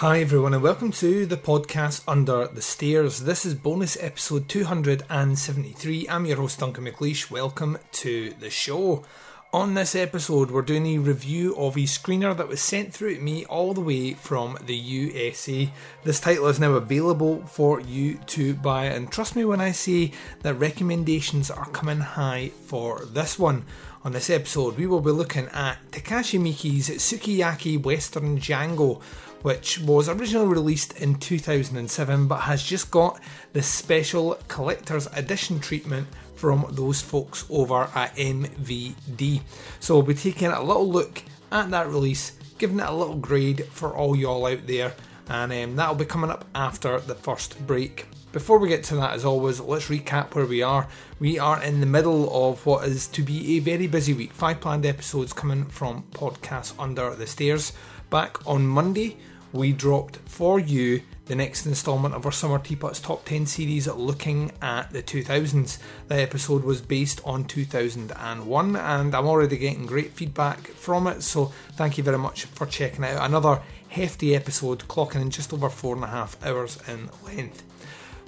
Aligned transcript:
Hi, 0.00 0.20
everyone, 0.20 0.52
and 0.52 0.62
welcome 0.62 0.92
to 0.92 1.24
the 1.24 1.38
podcast 1.38 2.02
Under 2.06 2.48
the 2.48 2.60
Stairs. 2.60 3.20
This 3.20 3.46
is 3.46 3.54
bonus 3.54 3.96
episode 3.98 4.46
273. 4.46 6.06
I'm 6.10 6.26
your 6.26 6.36
host, 6.36 6.60
Duncan 6.60 6.84
McLeish. 6.84 7.30
Welcome 7.30 7.78
to 7.92 8.34
the 8.38 8.50
show. 8.50 9.06
On 9.54 9.72
this 9.72 9.94
episode, 9.94 10.50
we're 10.50 10.60
doing 10.60 10.86
a 10.86 10.98
review 10.98 11.56
of 11.56 11.78
a 11.78 11.84
screener 11.84 12.36
that 12.36 12.46
was 12.46 12.60
sent 12.60 12.92
through 12.92 13.14
to 13.14 13.22
me 13.22 13.46
all 13.46 13.72
the 13.72 13.80
way 13.80 14.12
from 14.12 14.58
the 14.66 14.76
USA. 14.76 15.72
This 16.04 16.20
title 16.20 16.48
is 16.48 16.60
now 16.60 16.72
available 16.72 17.46
for 17.46 17.80
you 17.80 18.18
to 18.26 18.52
buy, 18.52 18.84
and 18.84 19.10
trust 19.10 19.34
me 19.34 19.46
when 19.46 19.62
I 19.62 19.72
say 19.72 20.12
that 20.42 20.56
recommendations 20.56 21.50
are 21.50 21.70
coming 21.70 22.00
high 22.00 22.50
for 22.66 23.06
this 23.06 23.38
one. 23.38 23.64
On 24.04 24.12
this 24.12 24.28
episode, 24.28 24.76
we 24.76 24.86
will 24.86 25.00
be 25.00 25.10
looking 25.10 25.46
at 25.54 25.78
Takashi 25.90 26.38
Miike's 26.38 26.90
Sukiyaki 26.90 27.82
Western 27.82 28.38
Django 28.38 29.00
which 29.42 29.78
was 29.80 30.08
originally 30.08 30.48
released 30.48 31.00
in 31.00 31.14
2007 31.16 32.26
but 32.26 32.40
has 32.40 32.62
just 32.62 32.90
got 32.90 33.20
the 33.52 33.62
special 33.62 34.38
collector's 34.48 35.06
edition 35.08 35.60
treatment 35.60 36.06
from 36.34 36.66
those 36.70 37.00
folks 37.00 37.44
over 37.50 37.88
at 37.94 38.14
MVD. 38.16 39.40
So 39.80 39.94
we'll 39.94 40.02
be 40.02 40.14
taking 40.14 40.48
a 40.48 40.62
little 40.62 40.88
look 40.88 41.22
at 41.50 41.70
that 41.70 41.88
release, 41.88 42.32
giving 42.58 42.80
it 42.80 42.86
a 42.86 42.92
little 42.92 43.16
grade 43.16 43.64
for 43.66 43.94
all 43.94 44.14
y'all 44.14 44.46
out 44.46 44.66
there, 44.66 44.94
and 45.28 45.52
um, 45.52 45.76
that'll 45.76 45.94
be 45.94 46.04
coming 46.04 46.30
up 46.30 46.44
after 46.54 47.00
the 47.00 47.14
first 47.14 47.66
break. 47.66 48.06
Before 48.32 48.58
we 48.58 48.68
get 48.68 48.84
to 48.84 48.96
that, 48.96 49.14
as 49.14 49.24
always, 49.24 49.60
let's 49.60 49.88
recap 49.88 50.34
where 50.34 50.44
we 50.44 50.62
are. 50.62 50.88
We 51.18 51.38
are 51.38 51.62
in 51.62 51.80
the 51.80 51.86
middle 51.86 52.50
of 52.50 52.66
what 52.66 52.86
is 52.86 53.06
to 53.08 53.22
be 53.22 53.56
a 53.56 53.60
very 53.60 53.86
busy 53.86 54.12
week. 54.12 54.32
Five 54.32 54.60
planned 54.60 54.84
episodes 54.84 55.32
coming 55.32 55.64
from 55.64 56.02
podcasts 56.12 56.74
under 56.78 57.14
the 57.14 57.26
stairs. 57.26 57.72
Back 58.10 58.46
on 58.46 58.66
Monday, 58.66 59.16
we 59.52 59.72
dropped 59.72 60.16
for 60.26 60.60
you 60.60 61.02
the 61.24 61.34
next 61.34 61.66
instalment 61.66 62.14
of 62.14 62.24
our 62.24 62.30
Summer 62.30 62.60
Teapots 62.60 63.00
Top 63.00 63.24
10 63.24 63.46
series 63.46 63.88
looking 63.88 64.52
at 64.62 64.92
the 64.92 65.02
2000s. 65.02 65.78
The 66.06 66.22
episode 66.22 66.62
was 66.62 66.80
based 66.80 67.20
on 67.24 67.46
2001 67.46 68.76
and 68.76 69.14
I'm 69.14 69.26
already 69.26 69.56
getting 69.56 69.86
great 69.86 70.12
feedback 70.12 70.68
from 70.68 71.08
it, 71.08 71.22
so 71.22 71.46
thank 71.72 71.98
you 71.98 72.04
very 72.04 72.18
much 72.18 72.44
for 72.44 72.64
checking 72.66 73.04
out. 73.04 73.28
Another 73.28 73.60
hefty 73.88 74.36
episode, 74.36 74.86
clocking 74.86 75.22
in 75.22 75.30
just 75.30 75.52
over 75.52 75.68
four 75.68 75.96
and 75.96 76.04
a 76.04 76.08
half 76.08 76.40
hours 76.46 76.78
in 76.86 77.10
length. 77.24 77.64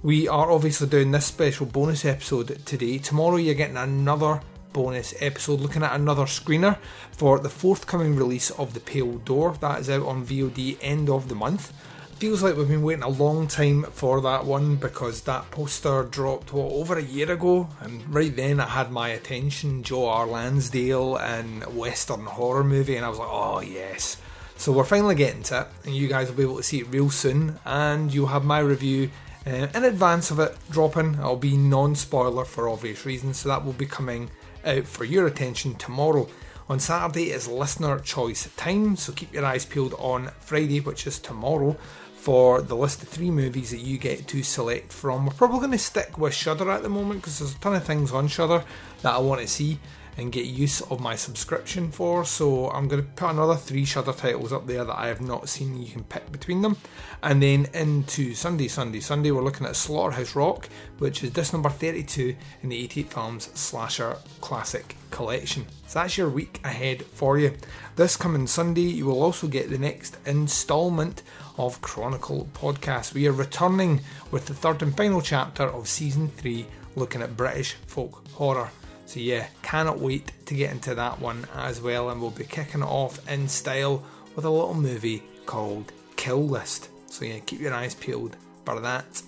We 0.02 0.26
are 0.26 0.50
obviously 0.50 0.88
doing 0.88 1.12
this 1.12 1.26
special 1.26 1.66
bonus 1.66 2.04
episode 2.04 2.66
today. 2.66 2.98
Tomorrow, 2.98 3.36
you're 3.36 3.54
getting 3.54 3.76
another 3.76 4.40
bonus 4.72 5.14
episode 5.20 5.60
looking 5.60 5.82
at 5.82 5.94
another 5.94 6.24
screener 6.24 6.78
for 7.12 7.38
the 7.38 7.48
forthcoming 7.48 8.16
release 8.16 8.50
of 8.50 8.74
The 8.74 8.80
Pale 8.80 9.18
Door. 9.18 9.56
That 9.60 9.80
is 9.80 9.90
out 9.90 10.06
on 10.06 10.24
VOD 10.24 10.78
end 10.80 11.08
of 11.08 11.28
the 11.28 11.34
month. 11.34 11.72
Feels 12.16 12.42
like 12.42 12.56
we've 12.56 12.66
been 12.66 12.82
waiting 12.82 13.04
a 13.04 13.08
long 13.08 13.46
time 13.46 13.84
for 13.84 14.20
that 14.22 14.44
one 14.44 14.74
because 14.74 15.20
that 15.20 15.48
poster 15.52 16.02
dropped 16.02 16.52
what 16.52 16.72
over 16.72 16.98
a 16.98 17.02
year 17.02 17.30
ago, 17.30 17.68
and 17.80 18.12
right 18.12 18.34
then 18.34 18.58
it 18.58 18.68
had 18.68 18.90
my 18.90 19.10
attention. 19.10 19.84
Joe 19.84 20.06
R. 20.08 20.26
Lansdale 20.26 21.16
and 21.16 21.62
Western 21.76 22.24
horror 22.24 22.64
movie, 22.64 22.96
and 22.96 23.06
I 23.06 23.08
was 23.08 23.20
like, 23.20 23.28
oh 23.30 23.60
yes. 23.60 24.16
So 24.56 24.72
we're 24.72 24.82
finally 24.82 25.14
getting 25.14 25.44
to 25.44 25.60
it, 25.60 25.66
and 25.84 25.94
you 25.94 26.08
guys 26.08 26.28
will 26.28 26.36
be 26.36 26.42
able 26.42 26.56
to 26.56 26.64
see 26.64 26.80
it 26.80 26.88
real 26.90 27.10
soon, 27.10 27.60
and 27.64 28.12
you'll 28.12 28.26
have 28.26 28.44
my 28.44 28.58
review 28.58 29.10
uh, 29.46 29.68
in 29.72 29.84
advance 29.84 30.32
of 30.32 30.40
it 30.40 30.56
dropping. 30.70 31.14
It'll 31.14 31.36
be 31.36 31.56
non 31.56 31.94
spoiler 31.94 32.44
for 32.44 32.68
obvious 32.68 33.06
reasons, 33.06 33.38
so 33.38 33.48
that 33.48 33.64
will 33.64 33.72
be 33.72 33.86
coming 33.86 34.28
out 34.68 34.86
for 34.86 35.04
your 35.04 35.26
attention 35.26 35.74
tomorrow. 35.74 36.28
On 36.68 36.78
Saturday 36.78 37.30
is 37.30 37.48
listener 37.48 37.98
choice 37.98 38.48
time, 38.56 38.94
so 38.96 39.12
keep 39.12 39.32
your 39.32 39.44
eyes 39.44 39.64
peeled 39.64 39.94
on 39.94 40.30
Friday, 40.40 40.80
which 40.80 41.06
is 41.06 41.18
tomorrow, 41.18 41.76
for 42.14 42.60
the 42.60 42.76
list 42.76 43.02
of 43.02 43.08
three 43.08 43.30
movies 43.30 43.70
that 43.70 43.80
you 43.80 43.96
get 43.96 44.28
to 44.28 44.42
select 44.42 44.92
from. 44.92 45.24
We're 45.24 45.32
probably 45.32 45.60
going 45.60 45.72
to 45.72 45.78
stick 45.78 46.18
with 46.18 46.34
Shudder 46.34 46.70
at 46.70 46.82
the 46.82 46.90
moment 46.90 47.22
because 47.22 47.38
there's 47.38 47.54
a 47.54 47.58
ton 47.58 47.74
of 47.74 47.84
things 47.84 48.12
on 48.12 48.28
Shudder 48.28 48.62
that 49.00 49.14
I 49.14 49.18
want 49.18 49.40
to 49.40 49.48
see 49.48 49.80
and 50.18 50.32
get 50.32 50.44
use 50.44 50.80
of 50.82 51.00
my 51.00 51.14
subscription 51.14 51.90
for. 51.92 52.24
So 52.24 52.70
I'm 52.70 52.88
going 52.88 53.02
to 53.02 53.08
put 53.08 53.30
another 53.30 53.54
three 53.54 53.84
Shudder 53.84 54.12
titles 54.12 54.52
up 54.52 54.66
there 54.66 54.84
that 54.84 54.98
I 54.98 55.06
have 55.06 55.20
not 55.20 55.48
seen. 55.48 55.80
You 55.80 55.90
can 55.90 56.04
pick 56.04 56.30
between 56.32 56.60
them, 56.60 56.76
and 57.22 57.40
then 57.42 57.68
into 57.72 58.34
Sunday, 58.34 58.66
Sunday, 58.68 59.00
Sunday. 59.00 59.30
We're 59.30 59.44
looking 59.44 59.66
at 59.66 59.76
Slaughterhouse 59.76 60.34
Rock, 60.34 60.68
which 60.98 61.22
is 61.22 61.30
disc 61.30 61.52
number 61.52 61.70
32 61.70 62.34
in 62.62 62.68
the 62.68 62.82
88 62.84 63.12
Films 63.12 63.50
Slasher 63.54 64.16
Classic 64.40 64.96
Collection. 65.12 65.64
So 65.86 66.00
that's 66.00 66.18
your 66.18 66.28
week 66.28 66.60
ahead 66.64 67.02
for 67.04 67.38
you. 67.38 67.54
This 67.94 68.16
coming 68.16 68.46
Sunday, 68.48 68.82
you 68.82 69.06
will 69.06 69.22
also 69.22 69.46
get 69.46 69.70
the 69.70 69.78
next 69.78 70.18
instalment 70.26 71.22
of 71.56 71.80
Chronicle 71.80 72.48
Podcast. 72.54 73.14
We 73.14 73.28
are 73.28 73.32
returning 73.32 74.00
with 74.32 74.46
the 74.46 74.54
third 74.54 74.82
and 74.82 74.96
final 74.96 75.22
chapter 75.22 75.64
of 75.64 75.88
season 75.88 76.28
three, 76.28 76.66
looking 76.96 77.22
at 77.22 77.36
British 77.36 77.74
folk 77.86 78.26
horror. 78.32 78.70
So 79.08 79.20
yeah, 79.20 79.46
cannot 79.62 80.00
wait 80.00 80.32
to 80.44 80.54
get 80.54 80.70
into 80.70 80.94
that 80.94 81.18
one 81.18 81.46
as 81.54 81.80
well, 81.80 82.10
and 82.10 82.20
we'll 82.20 82.30
be 82.30 82.44
kicking 82.44 82.82
it 82.82 82.86
off 82.86 83.26
in 83.26 83.48
style 83.48 84.04
with 84.36 84.44
a 84.44 84.50
little 84.50 84.74
movie 84.74 85.22
called 85.46 85.92
Kill 86.16 86.46
List. 86.46 86.90
So 87.06 87.24
yeah, 87.24 87.38
keep 87.38 87.58
your 87.58 87.72
eyes 87.72 87.94
peeled 87.94 88.36
for 88.66 88.80
that. 88.80 89.22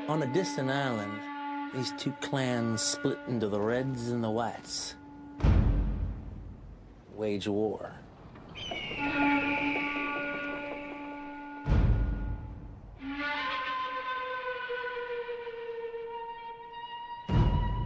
On 0.07 0.21
a 0.21 0.33
distant 0.33 0.69
island, 0.69 1.13
these 1.73 1.91
two 1.97 2.11
clans 2.21 2.81
split 2.81 3.17
into 3.27 3.47
the 3.47 3.59
Reds 3.59 4.09
and 4.09 4.23
the 4.23 4.29
Whites. 4.29 4.95
Wage 7.15 7.47
war. 7.47 7.95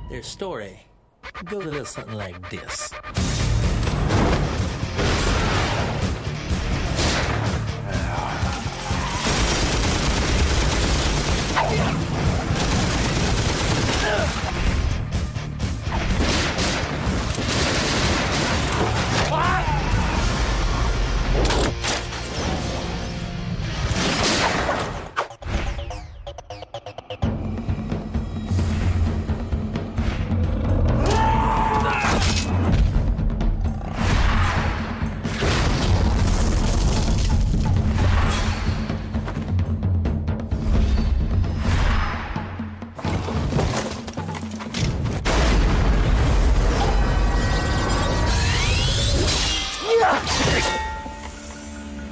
Their 0.09 0.23
story 0.23 0.79
goes 1.45 1.65
a 1.65 1.69
little 1.69 1.85
something 1.85 2.15
like 2.15 2.49
this. 2.49 2.93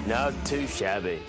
Not 0.07 0.33
too 0.45 0.67
shabby. 0.67 1.19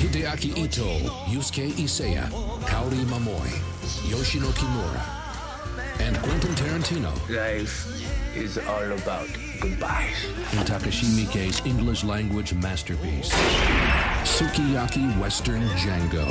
Hideaki 0.00 0.56
Ito, 0.56 0.84
Yusuke 1.30 1.70
Iseya, 1.72 2.28
Kaori 2.66 3.04
Momoi, 3.06 3.52
Yoshino 4.10 4.48
Kimura, 4.48 5.02
and 6.00 6.16
Quentin 6.18 6.50
Tarantino 6.54 7.12
Life 7.30 7.86
is 8.36 8.58
all 8.58 8.92
about 8.92 9.28
goodbyes. 9.60 10.24
in 10.52 10.58
Takashi 10.64 11.06
Miike's 11.16 11.64
English 11.64 12.04
language 12.04 12.52
masterpiece, 12.54 13.30
Sukiyaki 14.24 15.18
Western 15.18 15.62
Django. 15.76 16.26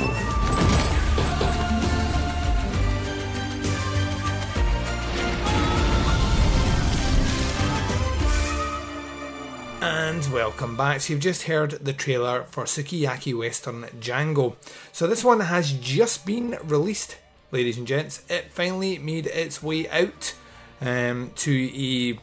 And 9.82 10.32
welcome 10.32 10.76
back. 10.76 11.02
So 11.02 11.12
you've 11.12 11.22
just 11.22 11.42
heard 11.42 11.72
the 11.72 11.92
trailer 11.92 12.44
for 12.44 12.64
Sukiyaki 12.64 13.36
Western 13.36 13.82
Django. 14.00 14.56
So 14.92 15.06
this 15.06 15.22
one 15.22 15.40
has 15.40 15.72
just 15.72 16.24
been 16.24 16.56
released, 16.64 17.18
ladies 17.50 17.76
and 17.76 17.86
gents. 17.86 18.22
It 18.30 18.52
finally 18.52 18.96
made 18.98 19.26
its 19.26 19.62
way 19.62 19.88
out 19.90 20.34
um, 20.80 21.32
to 21.36 21.70
a 21.74 22.18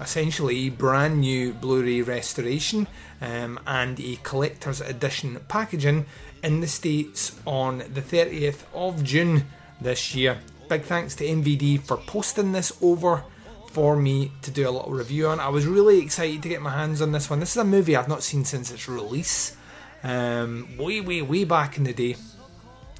essentially 0.00 0.70
brand 0.70 1.20
new 1.20 1.52
Blu-ray 1.52 2.02
restoration 2.02 2.86
um, 3.20 3.58
and 3.66 3.98
a 4.00 4.16
collector's 4.22 4.80
edition 4.80 5.40
packaging 5.48 6.06
in 6.42 6.60
the 6.60 6.66
states 6.66 7.38
on 7.46 7.78
the 7.78 8.02
30th 8.02 8.62
of 8.74 9.02
June 9.02 9.46
this 9.80 10.14
year. 10.14 10.38
Big 10.68 10.82
thanks 10.82 11.14
to 11.16 11.24
MVD 11.24 11.82
for 11.82 11.96
posting 11.96 12.52
this 12.52 12.72
over 12.82 13.24
for 13.70 13.96
me 13.96 14.32
to 14.42 14.50
do 14.50 14.68
a 14.68 14.70
little 14.70 14.92
review 14.92 15.28
on. 15.28 15.40
I 15.40 15.48
was 15.48 15.66
really 15.66 16.00
excited 16.00 16.42
to 16.42 16.48
get 16.48 16.62
my 16.62 16.70
hands 16.70 17.00
on 17.02 17.12
this 17.12 17.30
one. 17.30 17.40
This 17.40 17.50
is 17.50 17.56
a 17.56 17.64
movie 17.64 17.96
I've 17.96 18.08
not 18.08 18.22
seen 18.22 18.44
since 18.44 18.70
its 18.70 18.88
release, 18.88 19.56
um, 20.02 20.76
way, 20.76 21.00
way, 21.00 21.22
way 21.22 21.44
back 21.44 21.76
in 21.76 21.84
the 21.84 21.92
day. 21.92 22.16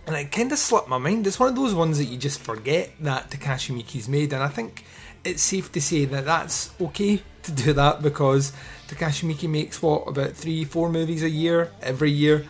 And 0.06 0.16
it 0.16 0.32
kind 0.32 0.50
of 0.52 0.58
slipped 0.58 0.88
my 0.88 0.96
mind. 0.96 1.26
It's 1.26 1.38
one 1.38 1.50
of 1.50 1.56
those 1.56 1.74
ones 1.74 1.98
that 1.98 2.04
you 2.04 2.16
just 2.16 2.40
forget 2.40 2.92
that 3.00 3.30
Takashi 3.30 3.76
Miike's 3.76 4.08
made, 4.08 4.32
and 4.32 4.42
I 4.42 4.48
think 4.48 4.84
it's 5.24 5.42
safe 5.42 5.70
to 5.72 5.80
say 5.80 6.04
that 6.06 6.24
that's 6.24 6.70
okay 6.80 7.22
to 7.42 7.52
do 7.52 7.72
that 7.72 8.02
because 8.02 8.52
Takashi 8.88 9.28
Miike 9.28 9.48
makes 9.48 9.82
what 9.82 10.08
about 10.08 10.32
three, 10.32 10.64
four 10.64 10.90
movies 10.90 11.22
a 11.22 11.30
year 11.30 11.70
every 11.82 12.10
year. 12.10 12.46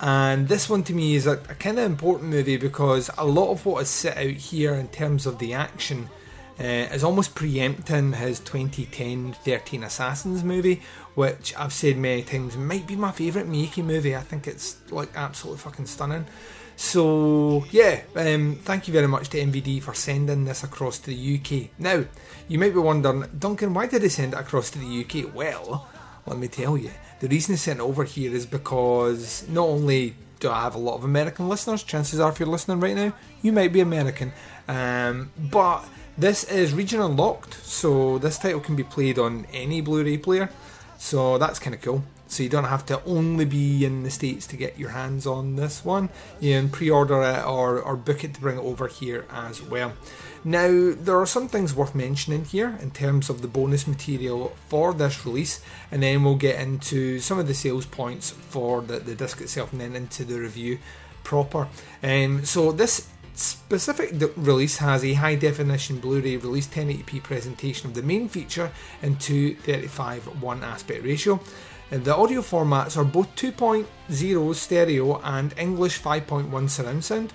And 0.00 0.48
this 0.48 0.68
one 0.68 0.82
to 0.84 0.94
me 0.94 1.14
is 1.14 1.26
a, 1.26 1.32
a 1.32 1.54
kind 1.54 1.78
of 1.78 1.84
important 1.84 2.30
movie 2.30 2.56
because 2.56 3.08
a 3.16 3.24
lot 3.24 3.50
of 3.50 3.64
what 3.64 3.82
is 3.82 3.88
set 3.88 4.16
out 4.16 4.24
here 4.32 4.74
in 4.74 4.88
terms 4.88 5.26
of 5.26 5.38
the 5.38 5.54
action 5.54 6.08
uh, 6.58 6.64
is 6.92 7.04
almost 7.04 7.34
preempting 7.34 8.12
his 8.12 8.40
2010 8.40 9.34
13 9.44 9.84
Assassins 9.84 10.44
movie, 10.44 10.82
which 11.14 11.54
I've 11.56 11.72
said 11.72 11.96
many 11.96 12.22
times 12.22 12.56
might 12.56 12.86
be 12.86 12.96
my 12.96 13.12
favourite 13.12 13.48
Miike 13.48 13.84
movie. 13.84 14.16
I 14.16 14.20
think 14.20 14.46
it's 14.46 14.76
like 14.90 15.10
absolutely 15.14 15.60
fucking 15.60 15.86
stunning. 15.86 16.26
So 16.84 17.64
yeah, 17.70 18.02
um, 18.16 18.56
thank 18.56 18.88
you 18.88 18.92
very 18.92 19.06
much 19.06 19.28
to 19.30 19.38
MVD 19.38 19.80
for 19.82 19.94
sending 19.94 20.44
this 20.44 20.64
across 20.64 20.98
to 20.98 21.10
the 21.10 21.38
UK. 21.38 21.70
Now, 21.78 22.04
you 22.48 22.58
might 22.58 22.74
be 22.74 22.80
wondering, 22.80 23.24
Duncan, 23.38 23.72
why 23.72 23.86
did 23.86 24.02
they 24.02 24.08
send 24.08 24.34
it 24.34 24.40
across 24.40 24.68
to 24.70 24.80
the 24.80 25.04
UK? 25.04 25.32
Well, 25.32 25.88
let 26.26 26.38
me 26.38 26.48
tell 26.48 26.76
you, 26.76 26.90
the 27.20 27.28
reason 27.28 27.52
they 27.52 27.56
sent 27.56 27.78
it 27.78 27.82
over 27.82 28.02
here 28.02 28.34
is 28.34 28.46
because 28.46 29.48
not 29.48 29.68
only 29.68 30.16
do 30.40 30.50
I 30.50 30.62
have 30.62 30.74
a 30.74 30.78
lot 30.78 30.96
of 30.96 31.04
American 31.04 31.48
listeners, 31.48 31.84
chances 31.84 32.18
are 32.18 32.30
if 32.32 32.40
you're 32.40 32.48
listening 32.48 32.80
right 32.80 32.96
now, 32.96 33.14
you 33.42 33.52
might 33.52 33.72
be 33.72 33.80
American, 33.80 34.32
um, 34.66 35.30
but 35.38 35.84
this 36.18 36.44
is 36.44 36.74
region 36.74 37.00
unlocked, 37.00 37.54
so 37.64 38.18
this 38.18 38.38
title 38.38 38.60
can 38.60 38.74
be 38.74 38.82
played 38.82 39.20
on 39.20 39.46
any 39.52 39.80
Blu-ray 39.80 40.18
player, 40.18 40.50
so 40.98 41.38
that's 41.38 41.60
kind 41.60 41.76
of 41.76 41.80
cool. 41.80 42.02
So 42.32 42.42
you 42.42 42.48
don't 42.48 42.64
have 42.64 42.86
to 42.86 43.04
only 43.04 43.44
be 43.44 43.84
in 43.84 44.04
the 44.04 44.10
States 44.10 44.46
to 44.46 44.56
get 44.56 44.78
your 44.78 44.88
hands 44.88 45.26
on 45.26 45.56
this 45.56 45.84
one. 45.84 46.08
You 46.40 46.58
can 46.58 46.70
pre-order 46.70 47.22
it 47.22 47.44
or, 47.44 47.78
or 47.78 47.94
book 47.94 48.24
it 48.24 48.32
to 48.32 48.40
bring 48.40 48.56
it 48.56 48.62
over 48.62 48.88
here 48.88 49.26
as 49.30 49.60
well. 49.60 49.92
Now, 50.42 50.94
there 50.96 51.20
are 51.20 51.26
some 51.26 51.46
things 51.46 51.74
worth 51.74 51.94
mentioning 51.94 52.46
here 52.46 52.78
in 52.80 52.90
terms 52.90 53.28
of 53.28 53.42
the 53.42 53.48
bonus 53.48 53.86
material 53.86 54.56
for 54.68 54.94
this 54.94 55.26
release, 55.26 55.60
and 55.90 56.02
then 56.02 56.24
we'll 56.24 56.36
get 56.36 56.58
into 56.58 57.20
some 57.20 57.38
of 57.38 57.46
the 57.46 57.54
sales 57.54 57.84
points 57.84 58.30
for 58.30 58.80
the, 58.80 58.98
the 58.98 59.14
disc 59.14 59.42
itself 59.42 59.70
and 59.72 59.82
then 59.82 59.94
into 59.94 60.24
the 60.24 60.40
review 60.40 60.78
proper. 61.24 61.68
Um, 62.02 62.46
so 62.46 62.72
this 62.72 63.08
specific 63.34 64.12
release 64.36 64.78
has 64.78 65.04
a 65.04 65.14
high 65.14 65.34
definition 65.34 65.98
Blu-ray 65.98 66.36
release 66.36 66.66
1080p 66.66 67.22
presentation 67.22 67.88
of 67.88 67.94
the 67.94 68.02
main 68.02 68.28
feature 68.28 68.70
in 69.02 69.16
235 69.16 70.42
1 70.42 70.64
aspect 70.64 71.04
ratio. 71.04 71.40
And 71.92 72.02
the 72.06 72.16
audio 72.16 72.40
formats 72.40 72.96
are 72.96 73.04
both 73.04 73.36
2.0 73.36 74.54
stereo 74.54 75.20
and 75.20 75.52
English 75.58 76.00
5.1 76.00 76.70
surround 76.70 77.04
sound. 77.04 77.34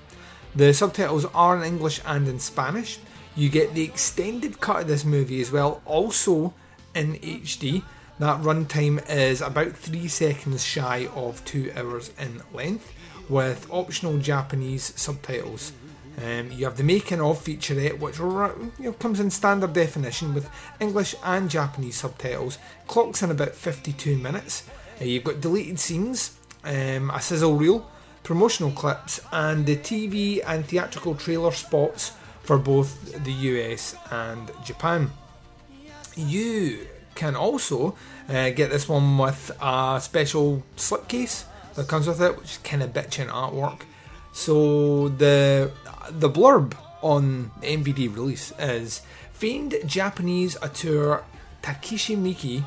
The 0.55 0.73
subtitles 0.73 1.25
are 1.25 1.57
in 1.57 1.63
English 1.63 2.01
and 2.07 2.27
in 2.27 2.39
Spanish. 2.39 2.97
You 3.35 3.49
get 3.49 3.75
the 3.75 3.83
extended 3.83 4.59
cut 4.59 4.81
of 4.81 4.87
this 4.87 5.05
movie 5.05 5.41
as 5.41 5.51
well, 5.51 5.83
also 5.85 6.55
in 6.95 7.13
HD. 7.17 7.83
That 8.17 8.41
runtime 8.41 9.07
is 9.07 9.41
about 9.41 9.77
3 9.77 10.07
seconds 10.07 10.65
shy 10.65 11.07
of 11.13 11.45
2 11.45 11.73
hours 11.75 12.09
in 12.19 12.41
length, 12.51 12.91
with 13.29 13.67
optional 13.69 14.17
Japanese 14.17 14.91
subtitles. 14.95 15.71
Um, 16.17 16.51
you 16.51 16.65
have 16.65 16.77
the 16.77 16.83
making 16.83 17.21
of 17.21 17.43
featurette, 17.43 17.99
which 17.99 18.17
you 18.17 18.85
know, 18.85 18.93
comes 18.93 19.19
in 19.19 19.29
standard 19.29 19.73
definition 19.73 20.33
with 20.33 20.49
English 20.79 21.13
and 21.23 21.49
Japanese 21.49 21.97
subtitles. 21.97 22.57
Clocks 22.87 23.21
in 23.21 23.29
about 23.29 23.53
52 23.53 24.17
minutes. 24.17 24.63
Uh, 24.99 25.05
you've 25.05 25.23
got 25.23 25.41
deleted 25.41 25.79
scenes, 25.79 26.35
um, 26.63 27.11
a 27.11 27.21
sizzle 27.21 27.55
reel, 27.55 27.89
promotional 28.23 28.71
clips, 28.71 29.19
and 29.31 29.65
the 29.67 29.75
TV 29.77 30.41
and 30.45 30.65
theatrical 30.65 31.13
trailer 31.13 31.51
spots 31.51 32.13
for 32.41 32.57
both 32.57 33.23
the 33.23 33.31
US 33.31 33.95
and 34.09 34.49
Japan. 34.65 35.11
You 36.15 36.87
can 37.13 37.35
also 37.35 37.95
uh, 38.27 38.49
get 38.51 38.71
this 38.71 38.89
one 38.89 39.17
with 39.19 39.51
a 39.61 39.99
special 40.01 40.63
slipcase 40.77 41.43
that 41.75 41.87
comes 41.87 42.07
with 42.07 42.21
it, 42.21 42.35
which 42.35 42.51
is 42.53 42.57
kind 42.59 42.81
of 42.81 42.91
bitchin' 42.91 43.27
artwork. 43.27 43.81
So 44.33 45.09
the 45.09 45.71
the 46.11 46.29
blurb 46.29 46.73
on 47.01 47.51
the 47.61 47.67
MVD 47.67 48.13
release 48.13 48.53
is 48.59 49.01
famed 49.33 49.75
Japanese 49.85 50.57
auteur 50.57 51.23
Takeshi 51.61 52.15
Miike, 52.15 52.63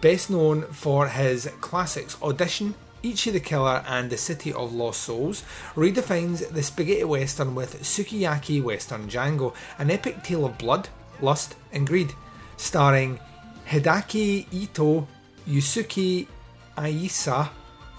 best 0.00 0.30
known 0.30 0.62
for 0.64 1.08
his 1.08 1.50
classics 1.60 2.16
Audition, 2.22 2.74
Ichi 3.02 3.30
the 3.30 3.40
Killer, 3.40 3.84
and 3.86 4.10
The 4.10 4.16
City 4.16 4.52
of 4.52 4.72
Lost 4.72 5.02
Souls, 5.02 5.44
redefines 5.74 6.48
the 6.50 6.62
spaghetti 6.62 7.04
western 7.04 7.54
with 7.54 7.82
Sukiyaki 7.82 8.62
Western 8.62 9.08
Django, 9.08 9.54
an 9.78 9.90
epic 9.90 10.22
tale 10.22 10.46
of 10.46 10.58
blood, 10.58 10.88
Lust 11.20 11.56
and 11.72 11.86
Greed, 11.86 12.12
starring 12.56 13.18
Hideaki 13.66 14.46
Ito, 14.52 15.06
Yusuke 15.48 16.26
Iseya, 16.76 17.40
uh, 17.40 17.50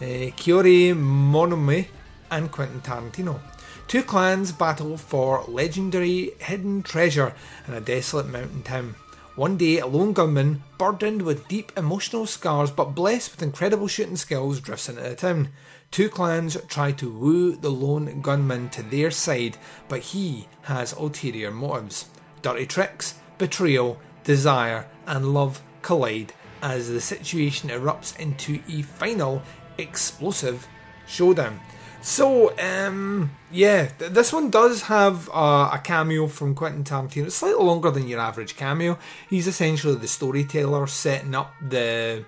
Kiori 0.02 0.94
Monome, 0.94 1.88
and 2.32 2.52
Quentin 2.52 2.82
Tarantino. 2.82 3.40
Two 3.88 4.02
clans 4.02 4.52
battle 4.52 4.98
for 4.98 5.44
legendary 5.48 6.32
hidden 6.40 6.82
treasure 6.82 7.34
in 7.68 7.74
a 7.76 7.82
desolate 7.82 8.28
mountain 8.28 8.64
town. 8.64 8.96
One 9.36 9.58
day, 9.58 9.80
a 9.80 9.86
lone 9.86 10.14
gunman, 10.14 10.64
burdened 10.78 11.22
with 11.22 11.48
deep 11.48 11.72
emotional 11.78 12.26
scars 12.26 12.72
but 12.72 12.96
blessed 12.96 13.32
with 13.32 13.44
incredible 13.44 13.88
shooting 13.88 14.16
skills, 14.16 14.60
drifts 14.60 14.90
into 14.90 15.02
the 15.02 15.14
town. 15.14 15.50
Two 15.92 16.10
clans 16.10 16.58
try 16.68 16.94
to 16.94 17.12
woo 17.12 17.56
the 17.56 17.70
lone 17.70 18.22
gunman 18.22 18.70
to 18.70 18.82
their 18.82 19.12
side, 19.12 19.58
but 19.88 20.00
he 20.00 20.48
has 20.64 20.94
ulterior 20.94 21.52
motives. 21.52 22.06
Dirty 22.42 22.66
tricks, 22.66 23.16
betrayal, 23.38 24.00
desire, 24.24 24.88
and 25.06 25.34
love 25.34 25.62
collide 25.82 26.34
as 26.62 26.90
the 26.90 27.02
situation 27.02 27.70
erupts 27.70 28.18
into 28.20 28.62
a 28.68 28.82
final 28.82 29.42
explosive 29.78 30.68
showdown. 31.08 31.60
So, 32.06 32.56
um, 32.60 33.32
yeah, 33.52 33.88
th- 33.88 34.12
this 34.12 34.32
one 34.32 34.52
does 34.52 34.84
have 34.84 35.28
uh, 35.34 35.72
a 35.74 35.82
cameo 35.84 36.28
from 36.28 36.54
Quentin 36.54 36.84
Tarantino. 36.84 37.26
It's 37.26 37.38
slightly 37.38 37.64
longer 37.64 37.90
than 37.90 38.08
your 38.08 38.20
average 38.20 38.56
cameo. 38.56 39.00
He's 39.28 39.48
essentially 39.48 39.96
the 39.96 40.08
storyteller 40.08 40.86
setting 40.86 41.34
up 41.34 41.52
the 41.68 42.24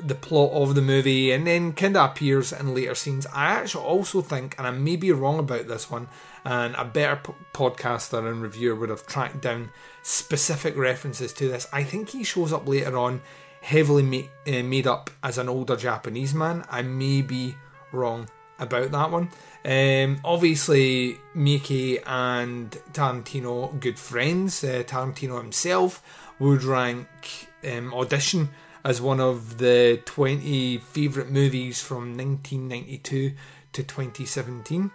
the 0.00 0.16
plot 0.16 0.50
of 0.50 0.74
the 0.74 0.82
movie 0.82 1.30
and 1.30 1.46
then 1.46 1.74
kind 1.74 1.96
of 1.96 2.10
appears 2.10 2.52
in 2.52 2.74
later 2.74 2.96
scenes. 2.96 3.24
I 3.32 3.52
actually 3.52 3.84
also 3.84 4.20
think, 4.20 4.56
and 4.58 4.66
I 4.66 4.72
may 4.72 4.96
be 4.96 5.12
wrong 5.12 5.38
about 5.38 5.68
this 5.68 5.88
one, 5.88 6.08
and 6.44 6.74
a 6.74 6.84
better 6.84 7.20
p- 7.22 7.32
podcaster 7.54 8.28
and 8.28 8.42
reviewer 8.42 8.74
would 8.74 8.90
have 8.90 9.06
tracked 9.06 9.40
down 9.40 9.70
specific 10.02 10.76
references 10.76 11.32
to 11.34 11.46
this. 11.46 11.68
I 11.72 11.84
think 11.84 12.08
he 12.08 12.24
shows 12.24 12.52
up 12.52 12.66
later 12.66 12.98
on 12.98 13.22
heavily 13.60 14.02
ma- 14.02 14.52
uh, 14.52 14.64
made 14.64 14.88
up 14.88 15.08
as 15.22 15.38
an 15.38 15.48
older 15.48 15.76
Japanese 15.76 16.34
man. 16.34 16.64
I 16.68 16.82
may 16.82 17.22
be 17.22 17.54
wrong 17.92 18.28
about 18.62 18.90
that 18.90 19.10
one. 19.10 19.28
Um, 19.64 20.20
obviously, 20.24 21.18
Miike 21.36 22.02
and 22.06 22.70
Tarantino, 22.92 23.78
good 23.78 23.98
friends. 23.98 24.64
Uh, 24.64 24.82
Tarantino 24.86 25.40
himself 25.40 26.02
would 26.38 26.64
rank 26.64 27.06
um, 27.64 27.92
Audition 27.94 28.50
as 28.84 29.00
one 29.00 29.20
of 29.20 29.58
the 29.58 30.00
20 30.04 30.78
favourite 30.78 31.30
movies 31.30 31.80
from 31.80 32.16
1992 32.16 33.32
to 33.72 33.82
2017. 33.82 34.90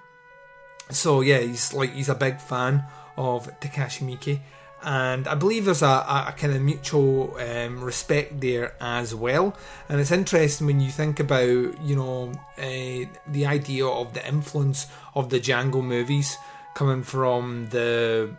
So 0.90 1.22
yeah, 1.22 1.40
he's 1.40 1.74
like 1.74 1.94
he's 1.94 2.10
a 2.10 2.16
big 2.16 2.40
fan 2.40 2.84
of 3.18 3.48
Takashi 3.60 4.06
Miike, 4.08 4.40
and 4.84 5.28
I 5.28 5.36
believe 5.36 5.66
there's 5.66 5.82
a, 5.82 5.86
a, 5.86 6.26
a 6.30 6.36
kind 6.38 6.54
of 6.54 6.62
mutual 6.62 7.36
um, 7.38 7.84
respect 7.84 8.40
there 8.40 8.74
as 8.80 9.14
well. 9.16 9.56
And 9.90 10.00
it's 10.00 10.12
interesting 10.12 10.68
when 10.68 10.80
you 10.80 10.92
think 10.92 11.20
about 11.20 11.48
you 11.82 11.96
know 11.96 12.32
uh, 12.58 13.10
the 13.28 13.46
idea 13.46 13.86
of 13.86 14.14
the 14.14 14.28
influence 14.28 14.88
of 15.16 15.30
the 15.30 15.40
Django 15.40 15.84
movies 15.84 16.38
coming 16.76 17.04
from 17.04 17.68
the 17.70 18.36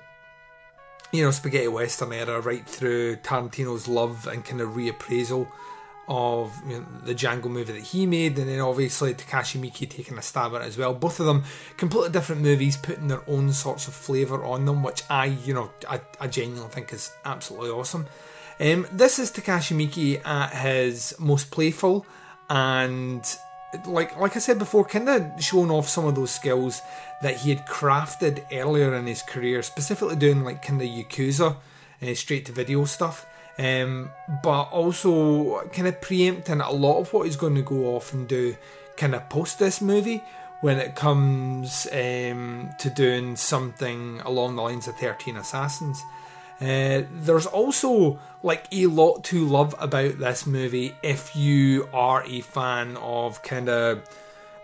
you 1.12 1.24
know 1.24 1.30
spaghetti 1.30 1.68
western 1.68 2.12
era 2.12 2.40
right 2.40 2.66
through 2.66 3.16
Tarantino's 3.16 3.88
love 3.88 4.26
and 4.26 4.44
kind 4.44 4.60
of 4.60 4.70
reappraisal 4.70 5.48
of 6.08 6.52
you 6.66 6.78
know, 6.78 6.86
the 7.04 7.14
Django 7.14 7.46
movie 7.46 7.72
that 7.72 7.82
he 7.82 8.06
made, 8.06 8.38
and 8.38 8.48
then 8.48 8.60
obviously 8.60 9.14
Takashi 9.14 9.60
Miike 9.60 9.88
taking 9.88 10.18
a 10.18 10.22
stab 10.22 10.54
at 10.54 10.62
it 10.62 10.66
as 10.66 10.78
well. 10.78 10.94
Both 10.94 11.20
of 11.20 11.26
them 11.26 11.44
completely 11.76 12.10
different 12.10 12.40
movies, 12.40 12.76
putting 12.76 13.08
their 13.08 13.22
own 13.28 13.52
sorts 13.52 13.88
of 13.88 13.94
flavour 13.94 14.44
on 14.44 14.64
them, 14.64 14.82
which 14.82 15.02
I, 15.10 15.26
you 15.26 15.54
know, 15.54 15.70
I, 15.88 16.00
I 16.20 16.26
genuinely 16.26 16.70
think 16.70 16.92
is 16.92 17.12
absolutely 17.24 17.70
awesome. 17.70 18.06
Um, 18.58 18.86
this 18.90 19.18
is 19.18 19.30
Takashi 19.30 19.76
Miike 19.76 20.26
at 20.26 20.50
his 20.54 21.14
most 21.18 21.50
playful 21.50 22.04
and 22.50 23.24
like 23.86 24.16
like 24.16 24.34
I 24.36 24.38
said 24.38 24.58
before, 24.58 24.84
kind 24.84 25.08
of 25.08 25.42
showing 25.42 25.70
off 25.70 25.88
some 25.88 26.06
of 26.06 26.14
those 26.14 26.30
skills 26.30 26.80
that 27.22 27.36
he 27.36 27.50
had 27.50 27.66
crafted 27.66 28.44
earlier 28.52 28.94
in 28.94 29.06
his 29.06 29.22
career, 29.22 29.62
specifically 29.62 30.16
doing 30.16 30.42
like 30.42 30.62
kind 30.62 30.80
of 30.80 30.88
Yakuza, 30.88 31.56
uh, 32.02 32.14
straight 32.14 32.46
to 32.46 32.52
video 32.52 32.84
stuff. 32.84 33.26
Um, 33.58 34.12
but 34.42 34.64
also 34.64 35.66
kind 35.72 35.88
of 35.88 36.00
preempting 36.00 36.60
a 36.60 36.70
lot 36.70 37.00
of 37.00 37.12
what 37.12 37.26
he's 37.26 37.36
going 37.36 37.56
to 37.56 37.62
go 37.62 37.96
off 37.96 38.12
and 38.12 38.28
do 38.28 38.56
kind 38.96 39.14
of 39.14 39.28
post 39.28 39.58
this 39.58 39.80
movie 39.80 40.22
when 40.60 40.78
it 40.78 40.94
comes 40.94 41.86
um, 41.92 42.70
to 42.78 42.90
doing 42.90 43.36
something 43.36 44.20
along 44.24 44.56
the 44.56 44.62
lines 44.62 44.86
of 44.88 44.96
13 44.96 45.36
Assassins. 45.36 46.02
Uh, 46.60 47.02
there's 47.12 47.46
also 47.46 48.18
like 48.42 48.66
a 48.72 48.86
lot 48.86 49.22
to 49.24 49.46
love 49.46 49.74
about 49.78 50.18
this 50.18 50.46
movie 50.46 50.94
if 51.02 51.36
you 51.36 51.88
are 51.92 52.24
a 52.24 52.40
fan 52.40 52.96
of 52.96 53.42
kind 53.44 53.68
of 53.68 54.02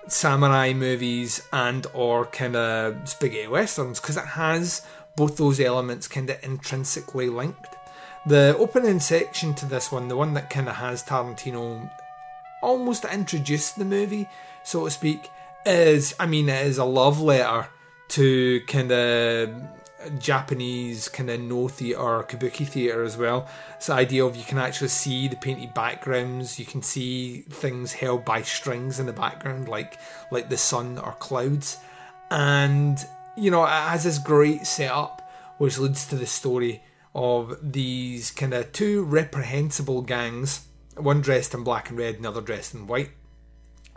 samurai 0.08 0.72
movies 0.72 1.46
and 1.52 1.86
or 1.94 2.26
kind 2.26 2.56
of 2.56 3.08
spaghetti 3.08 3.46
westerns 3.46 4.00
because 4.00 4.16
it 4.16 4.26
has 4.26 4.82
both 5.16 5.36
those 5.36 5.60
elements 5.60 6.08
kind 6.08 6.28
of 6.30 6.42
intrinsically 6.42 7.28
linked. 7.28 7.73
The 8.26 8.56
opening 8.58 9.00
section 9.00 9.52
to 9.54 9.66
this 9.66 9.92
one, 9.92 10.08
the 10.08 10.16
one 10.16 10.32
that 10.34 10.48
kind 10.48 10.68
of 10.68 10.76
has 10.76 11.04
Tarantino 11.04 11.90
almost 12.62 13.04
introduced 13.04 13.76
the 13.76 13.84
movie, 13.84 14.28
so 14.62 14.84
to 14.84 14.90
speak, 14.90 15.30
is 15.66 16.14
I 16.18 16.24
mean 16.24 16.48
it 16.48 16.66
is 16.66 16.78
a 16.78 16.84
love 16.84 17.20
letter 17.20 17.68
to 18.08 18.60
kind 18.66 18.90
of 18.90 19.50
Japanese 20.18 21.08
kind 21.08 21.28
of 21.28 21.40
Noh 21.40 21.68
theatre, 21.68 22.00
or 22.00 22.24
kabuki 22.24 22.66
theatre 22.66 23.02
as 23.02 23.18
well. 23.18 23.46
It's 23.76 23.86
the 23.86 23.94
idea 23.94 24.24
of 24.24 24.36
you 24.36 24.44
can 24.44 24.58
actually 24.58 24.88
see 24.88 25.28
the 25.28 25.36
painted 25.36 25.74
backgrounds, 25.74 26.58
you 26.58 26.64
can 26.64 26.82
see 26.82 27.42
things 27.50 27.92
held 27.92 28.24
by 28.24 28.40
strings 28.40 29.00
in 29.00 29.06
the 29.06 29.12
background, 29.12 29.68
like 29.68 29.98
like 30.30 30.48
the 30.48 30.56
sun 30.56 30.98
or 30.98 31.12
clouds, 31.12 31.76
and 32.30 33.04
you 33.36 33.50
know 33.50 33.64
it 33.64 33.68
has 33.68 34.04
this 34.04 34.18
great 34.18 34.66
setup 34.66 35.20
which 35.58 35.78
leads 35.78 36.06
to 36.06 36.16
the 36.16 36.26
story 36.26 36.82
of 37.14 37.56
these 37.62 38.30
kind 38.30 38.52
of 38.52 38.72
two 38.72 39.04
reprehensible 39.04 40.02
gangs, 40.02 40.66
one 40.96 41.20
dressed 41.20 41.54
in 41.54 41.62
black 41.62 41.90
and 41.90 41.98
red, 41.98 42.16
another 42.16 42.40
dressed 42.40 42.74
in 42.74 42.86
white, 42.86 43.10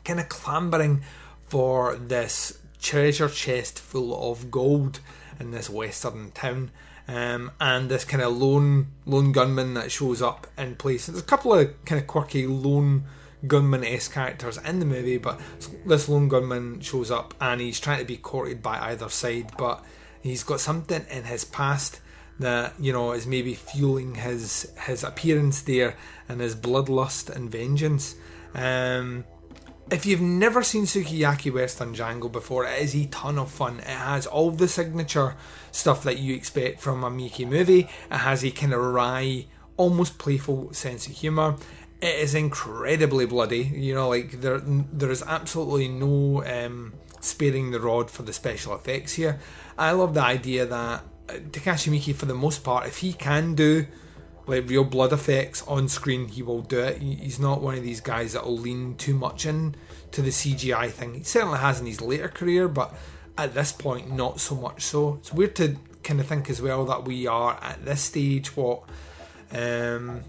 kind 0.03 0.19
of 0.19 0.29
clambering 0.29 1.01
for 1.47 1.95
this 1.95 2.59
treasure 2.81 3.29
chest 3.29 3.79
full 3.79 4.31
of 4.31 4.51
gold 4.51 4.99
in 5.39 5.51
this 5.51 5.69
western 5.69 6.31
town. 6.31 6.71
Um, 7.09 7.51
and 7.61 7.87
this 7.87 8.03
kind 8.03 8.21
of 8.21 8.35
lone 8.35 8.87
lone 9.05 9.31
gunman 9.31 9.75
that 9.75 9.93
shows 9.93 10.21
up 10.21 10.45
in 10.57 10.75
place. 10.75 11.05
There's 11.05 11.21
a 11.21 11.25
couple 11.25 11.53
of 11.53 11.85
kind 11.85 12.01
of 12.01 12.05
quirky 12.05 12.45
lone 12.45 13.05
gunman 13.45 13.85
esque 13.85 14.11
characters 14.11 14.57
in 14.57 14.79
the 14.79 14.85
movie, 14.85 15.17
but 15.17 15.39
this 15.85 16.09
lone 16.09 16.27
gunman 16.27 16.81
shows 16.81 17.09
up 17.09 17.33
and 17.39 17.61
he's 17.61 17.79
trying 17.79 17.99
to 17.99 18.05
be 18.05 18.17
courted 18.17 18.61
by 18.61 18.77
either 18.79 19.07
side, 19.07 19.51
but 19.57 19.85
he's 20.21 20.43
got 20.43 20.59
something 20.59 21.05
in 21.09 21.23
his 21.23 21.45
past 21.45 22.01
that 22.39 22.73
you 22.79 22.93
know 22.93 23.11
is 23.13 23.25
maybe 23.25 23.53
fueling 23.53 24.15
his 24.15 24.71
his 24.85 25.03
appearance 25.03 25.61
there 25.61 25.95
and 26.29 26.41
his 26.41 26.55
bloodlust 26.55 27.29
and 27.29 27.49
vengeance. 27.49 28.15
Um, 28.53 29.25
if 29.89 30.05
you've 30.05 30.21
never 30.21 30.63
seen 30.63 30.83
Sukiyaki 30.83 31.53
Western 31.53 31.93
Django 31.95 32.29
before, 32.31 32.65
it 32.65 32.81
is 32.81 32.95
a 32.95 33.05
ton 33.05 33.37
of 33.37 33.49
fun. 33.49 33.79
It 33.79 33.85
has 33.85 34.27
all 34.27 34.51
the 34.51 34.67
signature 34.67 35.35
stuff 35.71 36.03
that 36.03 36.19
you 36.19 36.35
expect 36.35 36.81
from 36.81 37.03
a 37.03 37.09
Miike 37.09 37.47
movie. 37.47 37.87
It 38.11 38.17
has 38.17 38.43
a 38.43 38.51
kind 38.51 38.73
of 38.73 38.81
wry, 38.81 39.45
almost 39.77 40.17
playful 40.17 40.73
sense 40.73 41.07
of 41.07 41.13
humour. 41.13 41.55
It 42.01 42.15
is 42.15 42.35
incredibly 42.35 43.25
bloody. 43.25 43.63
You 43.63 43.95
know, 43.95 44.09
like 44.09 44.41
there 44.41 44.59
there 44.59 45.11
is 45.11 45.23
absolutely 45.23 45.87
no 45.87 46.43
um, 46.45 46.93
sparing 47.21 47.71
the 47.71 47.79
rod 47.79 48.11
for 48.11 48.23
the 48.23 48.33
special 48.33 48.75
effects 48.75 49.13
here. 49.13 49.39
I 49.77 49.91
love 49.91 50.13
the 50.13 50.21
idea 50.23 50.65
that 50.65 51.03
Takashi 51.27 51.91
Miike, 51.91 52.15
for 52.15 52.25
the 52.25 52.33
most 52.33 52.63
part, 52.63 52.87
if 52.87 52.97
he 52.97 53.13
can 53.13 53.55
do 53.55 53.85
like 54.47 54.69
real 54.69 54.85
blood 54.85 55.11
effects 55.11 55.61
on 55.67 55.89
screen, 55.89 56.27
he 56.29 56.41
will 56.41 56.61
do 56.61 56.79
it. 56.79 57.01
He's 57.01 57.39
not 57.39 57.61
one 57.61 57.75
of 57.75 57.83
these 57.83 57.99
guys 57.99 58.33
that 58.33 58.45
will 58.45 58.57
lean 58.57 58.95
too 58.95 59.13
much 59.13 59.45
in 59.45 59.75
to 60.11 60.21
the 60.21 60.29
CGI 60.29 60.89
thing. 60.89 61.15
He 61.15 61.23
certainly 61.23 61.59
has 61.59 61.79
in 61.81 61.85
his 61.85 61.99
later 61.99 62.29
career, 62.29 62.69
but 62.69 62.95
at 63.37 63.53
this 63.53 63.73
point, 63.73 64.11
not 64.11 64.39
so 64.39 64.55
much 64.55 64.83
so. 64.83 65.15
It's 65.15 65.33
weird 65.33 65.55
to 65.57 65.75
kind 66.03 66.21
of 66.21 66.27
think 66.27 66.49
as 66.49 66.61
well 66.61 66.85
that 66.85 67.03
we 67.03 67.27
are 67.27 67.59
at 67.61 67.83
this 67.83 68.01
stage, 68.01 68.55
what, 68.55 68.83
um, 69.51 70.23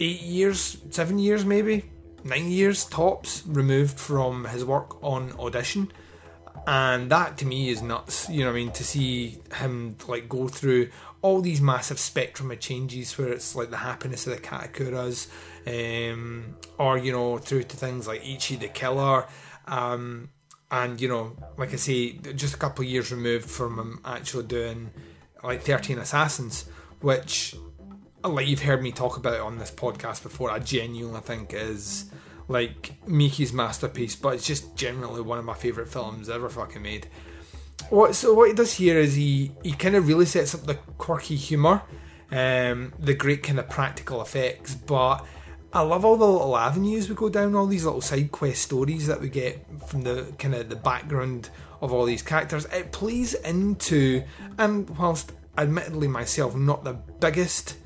eight 0.00 0.20
years, 0.22 0.78
seven 0.90 1.20
years 1.20 1.44
maybe, 1.44 1.84
nine 2.24 2.50
years 2.50 2.84
tops 2.86 3.44
removed 3.46 3.98
from 3.98 4.46
his 4.46 4.64
work 4.64 5.02
on 5.02 5.32
Audition 5.38 5.92
and 6.66 7.10
that 7.10 7.38
to 7.38 7.46
me 7.46 7.68
is 7.70 7.82
nuts 7.82 8.28
you 8.28 8.44
know 8.44 8.50
i 8.50 8.54
mean? 8.54 8.70
To 8.72 8.84
see 8.84 9.38
him 9.54 9.96
like 10.06 10.28
go 10.28 10.48
through 10.48 10.90
all 11.22 11.40
these 11.40 11.60
massive 11.60 11.98
spectrum 11.98 12.50
of 12.50 12.60
changes 12.60 13.16
where 13.18 13.32
it's 13.32 13.54
like 13.54 13.70
the 13.70 13.76
happiness 13.76 14.26
of 14.26 14.34
the 14.34 14.40
Katakuris 14.40 15.28
um, 15.66 16.56
or 16.78 16.98
you 16.98 17.12
know 17.12 17.38
through 17.38 17.64
to 17.64 17.76
things 17.76 18.06
like 18.06 18.26
ichi 18.26 18.56
the 18.56 18.68
killer 18.68 19.26
um, 19.66 20.30
and 20.70 21.00
you 21.00 21.08
know 21.08 21.36
like 21.56 21.72
i 21.72 21.76
say 21.76 22.12
just 22.12 22.54
a 22.54 22.58
couple 22.58 22.84
of 22.84 22.90
years 22.90 23.12
removed 23.12 23.48
from 23.48 23.78
him 23.78 24.00
actually 24.04 24.44
doing 24.44 24.90
like 25.42 25.62
13 25.62 25.98
assassins 25.98 26.66
which, 27.00 27.56
like 28.22 28.46
you've 28.46 28.62
heard 28.62 28.82
me 28.82 28.92
talk 28.92 29.16
about 29.16 29.40
on 29.40 29.58
this 29.58 29.70
podcast 29.70 30.22
before, 30.22 30.50
I 30.50 30.58
genuinely 30.58 31.20
think 31.20 31.52
is 31.54 32.10
like 32.50 32.92
Miike's 33.06 33.52
masterpiece, 33.52 34.16
but 34.16 34.34
it's 34.34 34.44
just 34.44 34.74
generally 34.74 35.20
one 35.20 35.38
of 35.38 35.44
my 35.44 35.54
favourite 35.54 35.88
films 35.88 36.28
ever 36.28 36.48
fucking 36.48 36.82
made. 36.82 37.06
What 37.90 38.16
so 38.16 38.34
what 38.34 38.48
he 38.48 38.54
does 38.54 38.74
here 38.74 38.98
is 38.98 39.14
he 39.14 39.52
he 39.62 39.72
kind 39.72 39.94
of 39.94 40.08
really 40.08 40.26
sets 40.26 40.54
up 40.54 40.62
the 40.62 40.74
quirky 40.74 41.36
humour, 41.36 41.82
um, 42.32 42.92
the 42.98 43.14
great 43.14 43.44
kind 43.44 43.60
of 43.60 43.68
practical 43.68 44.20
effects, 44.20 44.74
but 44.74 45.24
I 45.72 45.82
love 45.82 46.04
all 46.04 46.16
the 46.16 46.26
little 46.26 46.56
avenues 46.56 47.08
we 47.08 47.14
go 47.14 47.28
down, 47.28 47.54
all 47.54 47.66
these 47.66 47.84
little 47.84 48.00
side 48.00 48.32
quest 48.32 48.62
stories 48.62 49.06
that 49.06 49.20
we 49.20 49.28
get 49.28 49.64
from 49.86 50.02
the 50.02 50.34
kind 50.36 50.56
of 50.56 50.68
the 50.68 50.76
background 50.76 51.50
of 51.80 51.92
all 51.92 52.04
these 52.04 52.22
characters. 52.22 52.64
It 52.66 52.90
plays 52.90 53.34
into, 53.34 54.24
and 54.58 54.90
whilst 54.98 55.32
admittedly 55.56 56.08
myself 56.08 56.56
not 56.56 56.82
the 56.82 56.94
biggest 56.94 57.76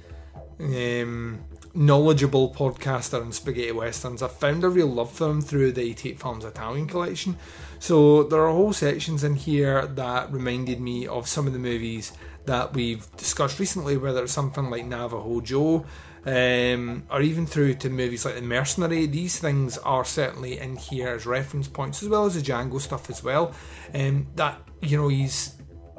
um, 0.59 1.44
knowledgeable 1.74 2.54
podcaster 2.54 3.20
on 3.20 3.32
spaghetti 3.32 3.72
westerns, 3.72 4.22
I 4.22 4.28
found 4.28 4.64
a 4.64 4.68
real 4.68 4.86
love 4.86 5.12
for 5.12 5.24
them 5.24 5.40
through 5.40 5.72
the 5.72 5.82
88 5.82 6.20
Films 6.20 6.44
Italian 6.44 6.86
collection. 6.86 7.36
So 7.78 8.22
there 8.22 8.42
are 8.42 8.52
whole 8.52 8.72
sections 8.72 9.24
in 9.24 9.34
here 9.34 9.86
that 9.86 10.32
reminded 10.32 10.80
me 10.80 11.06
of 11.06 11.28
some 11.28 11.46
of 11.46 11.52
the 11.52 11.58
movies 11.58 12.12
that 12.46 12.74
we've 12.74 13.10
discussed 13.16 13.58
recently, 13.58 13.96
whether 13.96 14.22
it's 14.22 14.32
something 14.32 14.70
like 14.70 14.86
Navajo 14.86 15.40
Joe 15.40 15.84
um, 16.26 17.04
or 17.10 17.20
even 17.20 17.46
through 17.46 17.74
to 17.74 17.90
movies 17.90 18.24
like 18.24 18.34
The 18.34 18.42
Mercenary. 18.42 19.06
These 19.06 19.38
things 19.38 19.78
are 19.78 20.04
certainly 20.04 20.58
in 20.58 20.76
here 20.76 21.08
as 21.08 21.26
reference 21.26 21.68
points, 21.68 22.02
as 22.02 22.08
well 22.08 22.26
as 22.26 22.34
the 22.34 22.40
Django 22.40 22.80
stuff 22.80 23.10
as 23.10 23.22
well. 23.22 23.54
Um, 23.94 24.28
that 24.36 24.60
you 24.80 24.96
know 24.96 25.08
he's 25.08 25.54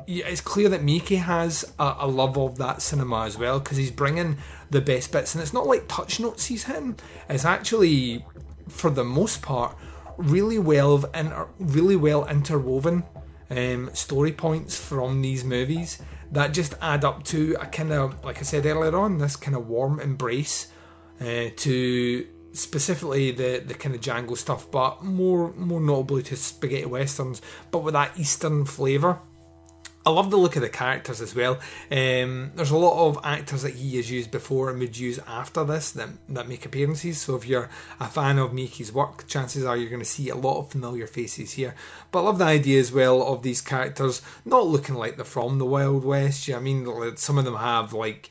it's 0.07 0.41
clear 0.41 0.69
that 0.69 0.81
Miike 0.81 1.17
has 1.17 1.73
a, 1.79 1.95
a, 1.99 2.07
love 2.07 2.37
of 2.37 2.57
that 2.57 2.81
cinema 2.81 3.25
as 3.25 3.37
well 3.37 3.59
because 3.59 3.77
he's 3.77 3.91
bringing 3.91 4.37
the 4.69 4.81
best 4.81 5.11
bits, 5.11 5.35
and 5.35 5.41
it's 5.41 5.53
not 5.53 5.67
like 5.67 5.87
touch 5.87 6.19
notes 6.19 6.45
he's 6.45 6.65
hitting. 6.65 6.97
It's 7.29 7.45
actually, 7.45 8.25
for 8.67 8.89
the 8.89 9.03
most 9.03 9.41
part, 9.41 9.75
really 10.17 10.59
well 10.59 11.05
and 11.13 11.33
really 11.59 11.95
well 11.95 12.25
interwoven 12.27 13.03
um, 13.49 13.89
story 13.93 14.31
points 14.31 14.77
from 14.77 15.21
these 15.21 15.43
movies 15.43 16.01
that 16.31 16.53
just 16.53 16.73
add 16.81 17.05
up 17.05 17.23
to 17.23 17.55
a 17.59 17.65
kind 17.65 17.91
of, 17.91 18.23
like 18.23 18.39
I 18.39 18.41
said 18.43 18.65
earlier 18.65 18.95
on, 18.95 19.17
this 19.17 19.35
kind 19.35 19.55
of 19.55 19.67
warm 19.67 19.99
embrace 19.99 20.67
uh, 21.21 21.49
to 21.55 22.27
specifically 22.51 23.31
the 23.31 23.61
the 23.65 23.73
kind 23.73 23.93
of 23.93 24.01
Django 24.01 24.37
stuff, 24.37 24.69
but 24.71 25.03
more 25.03 25.53
more 25.53 25.81
notably 25.81 26.23
to 26.23 26.35
spaghetti 26.35 26.85
westerns, 26.85 27.41
but 27.71 27.79
with 27.79 27.93
that 27.93 28.17
Eastern 28.17 28.65
flavour. 28.65 29.19
I 30.07 30.11
love 30.11 30.29
the 30.29 30.37
look 30.37 30.55
of 30.55 30.61
the 30.61 30.69
characters 30.69 31.19
as 31.19 31.33
well. 31.33 31.53
Um, 31.91 32.51
there's 32.55 32.69
a 32.69 32.77
lot 32.77 33.07
of 33.07 33.19
actors 33.23 33.63
that 33.63 33.73
he 33.73 33.95
has 33.97 34.11
used 34.11 34.29
before 34.29 34.69
and 34.69 34.79
would 34.79 34.97
use 34.97 35.19
after 35.27 35.63
this 35.63 35.91
that, 35.93 36.09
that 36.29 36.47
make 36.47 36.63
appearances. 36.63 37.19
So 37.19 37.35
if 37.35 37.47
you're 37.47 37.69
a 37.99 38.07
fan 38.07 38.37
of 38.37 38.51
Miike's 38.51 38.91
work, 38.91 39.25
chances 39.25 39.65
are 39.65 39.75
you're 39.75 39.89
going 39.89 40.01
to 40.01 40.05
see 40.05 40.29
a 40.29 40.35
lot 40.35 40.59
of 40.59 40.69
familiar 40.69 41.07
faces 41.07 41.53
here. 41.53 41.73
But 42.11 42.19
I 42.19 42.23
love 42.25 42.37
the 42.37 42.45
idea 42.45 42.79
as 42.79 42.91
well 42.91 43.23
of 43.23 43.41
these 43.41 43.61
characters 43.61 44.21
not 44.45 44.67
looking 44.67 44.93
like 44.93 45.15
they're 45.15 45.25
from 45.25 45.57
the 45.57 45.65
Wild 45.65 46.05
West. 46.05 46.51
I 46.51 46.59
mean, 46.59 46.85
some 47.17 47.39
of 47.39 47.45
them 47.45 47.55
have 47.55 47.91
like 47.91 48.29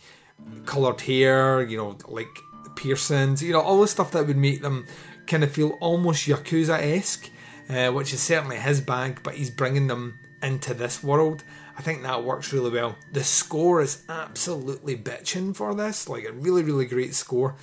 coloured 0.66 1.00
hair, 1.00 1.60
you 1.60 1.76
know, 1.76 1.98
like 2.06 2.28
piercings, 2.76 3.42
you 3.42 3.52
know, 3.52 3.60
all 3.60 3.80
the 3.80 3.88
stuff 3.88 4.12
that 4.12 4.28
would 4.28 4.36
make 4.36 4.62
them 4.62 4.86
kind 5.26 5.42
of 5.42 5.50
feel 5.50 5.70
almost 5.80 6.28
Yakuza 6.28 6.78
esque, 6.80 7.30
uh, 7.68 7.90
which 7.90 8.12
is 8.12 8.20
certainly 8.20 8.58
his 8.58 8.80
bag, 8.80 9.20
but 9.24 9.34
he's 9.34 9.50
bringing 9.50 9.88
them 9.88 10.20
into 10.40 10.74
this 10.74 11.02
world 11.02 11.42
I 11.76 11.82
think 11.82 12.02
that 12.02 12.24
works 12.24 12.52
really 12.52 12.70
well. 12.70 12.96
The 13.12 13.24
score 13.24 13.80
is 13.80 14.04
absolutely 14.08 14.96
bitching 14.96 15.56
for 15.56 15.74
this, 15.74 16.08
like 16.08 16.24
a 16.24 16.32
really, 16.32 16.62
really 16.62 16.86
great 16.86 17.14
score, 17.14 17.56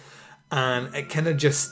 and 0.52 0.94
it 0.94 1.10
kind 1.10 1.28
of 1.28 1.38
just 1.38 1.72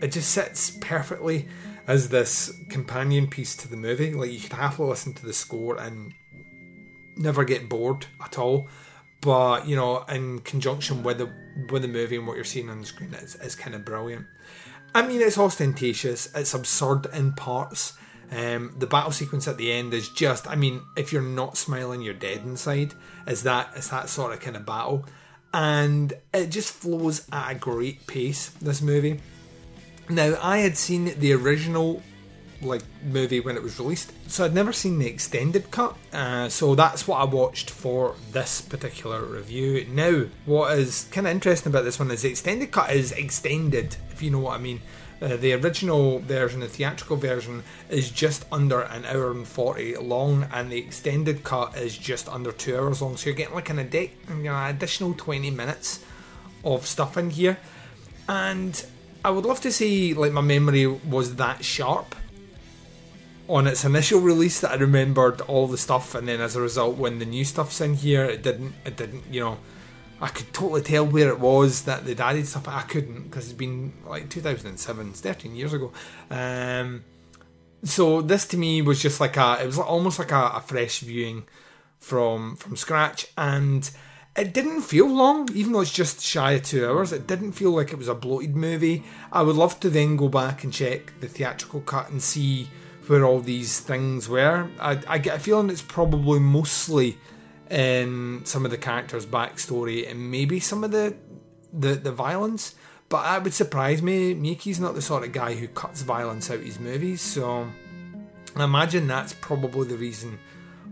it 0.00 0.12
just 0.12 0.30
sits 0.30 0.76
perfectly 0.80 1.48
as 1.86 2.08
this 2.08 2.52
companion 2.68 3.28
piece 3.28 3.56
to 3.56 3.68
the 3.68 3.76
movie. 3.76 4.12
Like 4.14 4.30
you 4.30 4.40
could 4.40 4.52
happily 4.52 4.88
listen 4.88 5.14
to 5.14 5.26
the 5.26 5.32
score 5.32 5.78
and 5.78 6.12
never 7.16 7.44
get 7.44 7.68
bored 7.68 8.06
at 8.22 8.38
all. 8.38 8.68
But 9.20 9.68
you 9.68 9.76
know, 9.76 10.02
in 10.08 10.40
conjunction 10.40 11.02
with 11.02 11.18
the 11.18 11.30
with 11.70 11.82
the 11.82 11.88
movie 11.88 12.16
and 12.16 12.26
what 12.26 12.36
you're 12.36 12.44
seeing 12.44 12.70
on 12.70 12.80
the 12.80 12.86
screen, 12.86 13.14
it's, 13.14 13.34
it's 13.36 13.54
kind 13.54 13.74
of 13.74 13.84
brilliant. 13.84 14.26
I 14.94 15.06
mean, 15.06 15.20
it's 15.20 15.38
ostentatious, 15.38 16.28
it's 16.34 16.54
absurd 16.54 17.06
in 17.14 17.32
parts, 17.34 17.92
um, 18.30 18.74
the 18.78 18.86
battle 18.86 19.10
sequence 19.10 19.48
at 19.48 19.56
the 19.56 19.72
end 19.72 19.92
is 19.92 20.08
just, 20.08 20.46
I 20.48 20.54
mean, 20.54 20.82
if 20.96 21.12
you're 21.12 21.22
not 21.22 21.56
smiling, 21.56 22.00
you're 22.00 22.14
dead 22.14 22.38
inside. 22.38 22.94
Is 23.26 23.42
that 23.42 23.74
that 23.74 24.08
sort 24.08 24.32
of 24.32 24.40
kind 24.40 24.56
of 24.56 24.64
battle, 24.64 25.04
and 25.52 26.12
it 26.32 26.48
just 26.48 26.72
flows 26.72 27.26
at 27.32 27.50
a 27.52 27.54
great 27.56 28.06
pace. 28.06 28.50
This 28.60 28.80
movie. 28.80 29.20
Now, 30.08 30.36
I 30.40 30.58
had 30.58 30.76
seen 30.76 31.18
the 31.18 31.32
original 31.32 32.02
like 32.62 32.82
movie 33.02 33.40
when 33.40 33.56
it 33.56 33.62
was 33.62 33.78
released, 33.78 34.12
so 34.28 34.44
I'd 34.44 34.54
never 34.54 34.72
seen 34.72 34.98
the 34.98 35.06
extended 35.06 35.70
cut. 35.70 35.96
Uh, 36.12 36.48
so 36.48 36.74
that's 36.74 37.08
what 37.08 37.20
I 37.20 37.24
watched 37.24 37.70
for 37.70 38.14
this 38.32 38.60
particular 38.60 39.24
review. 39.24 39.86
Now, 39.90 40.26
what 40.46 40.78
is 40.78 41.08
kind 41.10 41.26
of 41.26 41.32
interesting 41.32 41.72
about 41.72 41.84
this 41.84 41.98
one 41.98 42.10
is 42.10 42.22
the 42.22 42.28
extended 42.28 42.70
cut 42.70 42.92
is 42.92 43.12
extended, 43.12 43.96
if 44.10 44.22
you 44.22 44.30
know 44.30 44.40
what 44.40 44.58
I 44.58 44.62
mean. 44.62 44.80
Uh, 45.22 45.36
the 45.36 45.52
original 45.52 46.18
version, 46.20 46.60
the 46.60 46.68
theatrical 46.68 47.16
version, 47.16 47.62
is 47.90 48.10
just 48.10 48.46
under 48.50 48.80
an 48.80 49.04
hour 49.04 49.30
and 49.30 49.46
40 49.46 49.96
long, 49.96 50.46
and 50.50 50.72
the 50.72 50.78
extended 50.78 51.44
cut 51.44 51.76
is 51.76 51.96
just 51.96 52.26
under 52.28 52.52
two 52.52 52.76
hours 52.76 53.02
long. 53.02 53.16
So 53.18 53.26
you're 53.26 53.36
getting 53.36 53.54
like 53.54 53.68
an 53.68 53.78
adi- 53.78 54.12
you 54.30 54.44
know, 54.44 54.66
additional 54.66 55.12
20 55.12 55.50
minutes 55.50 56.02
of 56.64 56.86
stuff 56.86 57.18
in 57.18 57.30
here. 57.30 57.58
And 58.28 58.82
I 59.22 59.30
would 59.30 59.44
love 59.44 59.60
to 59.62 59.72
say, 59.72 60.14
like, 60.14 60.32
my 60.32 60.40
memory 60.40 60.86
was 60.86 61.36
that 61.36 61.64
sharp 61.64 62.14
on 63.46 63.66
its 63.66 63.84
initial 63.84 64.20
release 64.20 64.60
that 64.60 64.70
I 64.70 64.76
remembered 64.76 65.42
all 65.42 65.66
the 65.66 65.76
stuff, 65.76 66.14
and 66.14 66.26
then 66.26 66.40
as 66.40 66.56
a 66.56 66.62
result, 66.62 66.96
when 66.96 67.18
the 67.18 67.26
new 67.26 67.44
stuff's 67.44 67.80
in 67.82 67.94
here, 67.94 68.24
it 68.24 68.42
didn't, 68.42 68.72
it 68.86 68.96
didn't, 68.96 69.24
you 69.30 69.40
know 69.40 69.58
I 70.20 70.28
could 70.28 70.52
totally 70.52 70.82
tell 70.82 71.06
where 71.06 71.30
it 71.30 71.40
was 71.40 71.82
that 71.82 72.04
they'd 72.04 72.20
added 72.20 72.46
stuff. 72.46 72.68
I 72.68 72.82
couldn't 72.82 73.24
because 73.24 73.46
it's 73.46 73.54
been 73.54 73.92
like 74.06 74.28
2007, 74.28 75.08
it's 75.08 75.20
13 75.20 75.56
years 75.56 75.72
ago. 75.72 75.92
Um, 76.30 77.04
so 77.82 78.20
this 78.20 78.46
to 78.48 78.58
me 78.58 78.82
was 78.82 79.00
just 79.00 79.20
like 79.20 79.36
a, 79.36 79.58
it 79.62 79.66
was 79.66 79.78
almost 79.78 80.18
like 80.18 80.32
a, 80.32 80.52
a 80.56 80.60
fresh 80.60 81.00
viewing 81.00 81.44
from 81.98 82.56
from 82.56 82.76
scratch, 82.76 83.28
and 83.38 83.90
it 84.36 84.52
didn't 84.52 84.82
feel 84.82 85.08
long, 85.08 85.48
even 85.54 85.72
though 85.72 85.80
it's 85.80 85.92
just 85.92 86.20
shy 86.20 86.52
of 86.52 86.62
two 86.62 86.86
hours. 86.86 87.12
It 87.12 87.26
didn't 87.26 87.52
feel 87.52 87.70
like 87.70 87.92
it 87.92 87.98
was 87.98 88.08
a 88.08 88.14
bloated 88.14 88.56
movie. 88.56 89.04
I 89.32 89.42
would 89.42 89.56
love 89.56 89.80
to 89.80 89.90
then 89.90 90.16
go 90.16 90.28
back 90.28 90.64
and 90.64 90.72
check 90.72 91.18
the 91.20 91.28
theatrical 91.28 91.80
cut 91.80 92.10
and 92.10 92.22
see 92.22 92.68
where 93.06 93.24
all 93.24 93.40
these 93.40 93.80
things 93.80 94.28
were. 94.28 94.68
I, 94.78 95.00
I 95.08 95.18
get 95.18 95.36
a 95.36 95.40
feeling 95.40 95.70
it's 95.70 95.82
probably 95.82 96.38
mostly 96.38 97.18
in 97.70 98.42
some 98.44 98.64
of 98.64 98.70
the 98.70 98.78
characters' 98.78 99.26
backstory 99.26 100.10
and 100.10 100.30
maybe 100.30 100.60
some 100.60 100.84
of 100.84 100.90
the 100.90 101.16
the, 101.72 101.94
the 101.94 102.12
violence. 102.12 102.74
But 103.08 103.22
that 103.24 103.42
would 103.42 103.54
surprise 103.54 104.02
me. 104.02 104.34
Miike's 104.34 104.78
not 104.78 104.94
the 104.94 105.02
sort 105.02 105.24
of 105.24 105.32
guy 105.32 105.54
who 105.54 105.66
cuts 105.68 106.02
violence 106.02 106.50
out 106.50 106.58
of 106.58 106.64
his 106.64 106.78
movies, 106.78 107.20
so 107.20 107.68
I 108.54 108.64
imagine 108.64 109.06
that's 109.06 109.32
probably 109.34 109.88
the 109.88 109.96
reason 109.96 110.38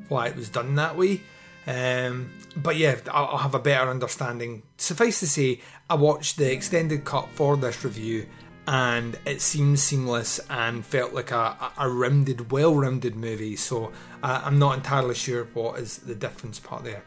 why 0.08 0.28
it 0.28 0.36
was 0.36 0.48
done 0.48 0.74
that 0.76 0.96
way. 0.96 1.20
Um, 1.66 2.30
but 2.56 2.76
yeah, 2.76 2.96
I'll, 3.12 3.26
I'll 3.26 3.38
have 3.38 3.54
a 3.54 3.60
better 3.60 3.90
understanding. 3.90 4.62
Suffice 4.78 5.20
to 5.20 5.28
say, 5.28 5.60
I 5.88 5.94
watched 5.94 6.38
the 6.38 6.50
extended 6.50 7.04
cut 7.04 7.28
for 7.34 7.56
this 7.56 7.84
review 7.84 8.26
and 8.68 9.18
it 9.24 9.40
seems 9.40 9.83
seamless 9.83 10.38
and 10.50 10.85
felt 10.85 11.14
like 11.14 11.31
a, 11.31 11.72
a 11.78 11.88
rounded, 11.88 12.52
well 12.52 12.74
rounded 12.74 13.16
movie. 13.16 13.57
So 13.57 13.92
uh, 14.22 14.42
I'm 14.44 14.59
not 14.59 14.76
entirely 14.76 15.14
sure 15.14 15.44
what 15.54 15.78
is 15.78 15.96
the 15.96 16.14
difference 16.14 16.61
part 16.61 16.85
there. 16.85 17.02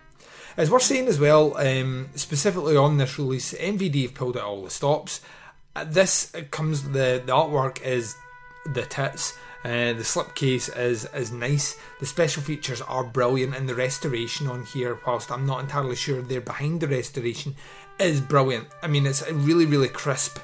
As 0.58 0.72
we're 0.72 0.80
saying 0.80 1.08
as 1.08 1.20
well, 1.20 1.56
um, 1.58 2.10
specifically 2.16 2.76
on 2.76 2.98
this 2.98 3.20
release, 3.20 3.54
MVD 3.54 4.02
have 4.02 4.16
pulled 4.16 4.38
out 4.38 4.44
all 4.44 4.64
the 4.64 4.72
stops. 4.72 5.22
Uh, 5.76 5.84
this 5.84 6.32
comes 6.50 6.82
the 6.82 7.22
the 7.24 7.32
artwork 7.32 7.80
is 7.84 8.16
the 8.74 8.82
tits. 8.82 9.38
Uh, 9.64 9.94
the 9.94 10.04
slipcase 10.04 10.76
is 10.76 11.08
is 11.14 11.32
nice. 11.32 11.78
The 12.00 12.08
special 12.08 12.42
features 12.42 12.82
are 12.82 13.04
brilliant, 13.04 13.56
and 13.56 13.70
the 13.70 13.76
restoration 13.76 14.48
on 14.48 14.66
here, 14.66 15.00
whilst 15.06 15.32
I'm 15.32 15.46
not 15.46 15.60
entirely 15.60 15.96
sure 15.96 16.24
they're 16.24 16.42
behind 16.42 16.82
the 16.82 16.88
restoration, 16.88 17.56
is 18.00 18.20
brilliant. 18.20 18.68
I 18.82 18.88
mean, 18.88 19.06
it's 19.06 19.30
really 19.30 19.68
really 19.68 19.90
crisp 19.90 20.40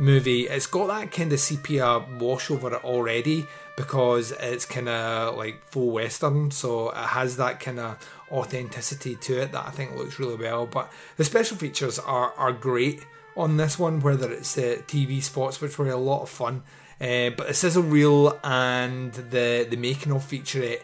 movie. 0.00 0.48
It's 0.48 0.66
got 0.66 0.88
that 0.88 1.12
kind 1.12 1.32
of 1.32 1.38
sepia 1.38 2.02
wash 2.18 2.50
over 2.50 2.74
it 2.74 2.84
already 2.84 3.46
because 3.76 4.32
it's 4.32 4.64
kind 4.64 4.88
of 4.88 5.36
like 5.36 5.64
full 5.66 5.90
western, 5.90 6.50
so 6.50 6.90
it 6.90 6.96
has 6.96 7.36
that 7.36 7.60
kind 7.60 7.78
of 7.78 7.98
authenticity 8.32 9.16
to 9.16 9.42
it 9.42 9.52
that 9.52 9.66
I 9.66 9.70
think 9.70 9.96
looks 9.96 10.18
really 10.18 10.36
well. 10.36 10.66
But 10.66 10.90
the 11.16 11.24
special 11.24 11.56
features 11.56 11.98
are 11.98 12.32
are 12.36 12.52
great 12.52 13.06
on 13.36 13.56
this 13.56 13.78
one, 13.78 14.00
whether 14.00 14.32
it's 14.32 14.54
the 14.54 14.82
TV 14.86 15.22
spots, 15.22 15.60
which 15.60 15.78
were 15.78 15.90
a 15.90 15.96
lot 15.96 16.22
of 16.22 16.28
fun. 16.28 16.62
Uh, 17.00 17.30
but 17.30 17.46
the 17.48 17.54
sizzle 17.54 17.82
reel 17.82 18.38
and 18.42 19.12
the 19.12 19.66
the 19.70 19.76
making 19.76 20.12
of 20.12 20.22
featurette 20.22 20.82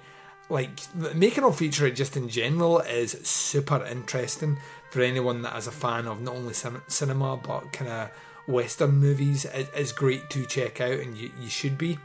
like 0.48 0.70
making 1.14 1.44
of 1.44 1.56
featurette 1.56 1.94
just 1.94 2.16
in 2.16 2.28
general 2.28 2.78
is 2.80 3.12
super 3.26 3.84
interesting 3.84 4.56
for 4.90 5.02
anyone 5.02 5.42
that 5.42 5.56
is 5.56 5.66
a 5.66 5.72
fan 5.72 6.06
of 6.06 6.20
not 6.20 6.34
only 6.34 6.54
cin- 6.54 6.80
cinema 6.86 7.36
but 7.36 7.72
kind 7.72 7.90
of 7.90 8.10
Western 8.46 8.98
movies, 8.98 9.44
is 9.44 9.92
great 9.92 10.30
to 10.30 10.46
check 10.46 10.80
out, 10.80 10.98
and 11.00 11.16
you, 11.16 11.30
you 11.40 11.48
should 11.48 11.76
be. 11.76 11.98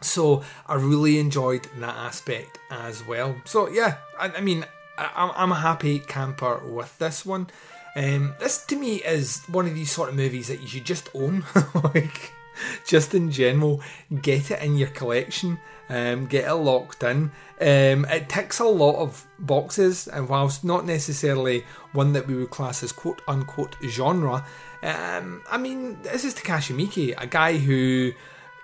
So 0.00 0.44
I 0.66 0.74
really 0.74 1.18
enjoyed 1.18 1.68
that 1.78 1.96
aspect 1.96 2.58
as 2.70 3.06
well. 3.06 3.36
So 3.44 3.68
yeah, 3.68 3.96
I, 4.18 4.28
I 4.28 4.40
mean, 4.40 4.64
I, 4.98 5.32
I'm 5.34 5.52
a 5.52 5.56
happy 5.56 5.98
camper 6.00 6.58
with 6.64 6.96
this 6.98 7.24
one. 7.24 7.48
Um, 7.96 8.34
this 8.38 8.64
to 8.66 8.76
me 8.76 8.96
is 8.96 9.42
one 9.48 9.66
of 9.66 9.74
these 9.74 9.90
sort 9.90 10.10
of 10.10 10.16
movies 10.16 10.48
that 10.48 10.60
you 10.60 10.68
should 10.68 10.84
just 10.84 11.08
own, 11.14 11.44
like 11.84 12.32
just 12.86 13.14
in 13.14 13.30
general, 13.30 13.80
get 14.22 14.50
it 14.50 14.62
in 14.62 14.76
your 14.76 14.88
collection, 14.88 15.58
um, 15.88 16.26
get 16.26 16.48
it 16.48 16.54
locked 16.54 17.02
in. 17.02 17.30
Um, 17.60 18.04
it 18.06 18.28
ticks 18.28 18.58
a 18.58 18.64
lot 18.64 18.96
of 18.96 19.26
boxes, 19.38 20.08
and 20.08 20.28
whilst 20.28 20.64
not 20.64 20.84
necessarily 20.84 21.64
one 21.92 22.12
that 22.12 22.26
we 22.26 22.34
would 22.34 22.50
class 22.50 22.82
as 22.82 22.92
quote 22.92 23.22
unquote 23.28 23.76
genre, 23.82 24.44
um, 24.82 25.42
I 25.50 25.58
mean, 25.58 25.98
this 26.02 26.24
is 26.24 26.34
Takashi 26.34 26.74
Miike, 26.74 27.14
a 27.16 27.26
guy 27.26 27.56
who 27.56 28.12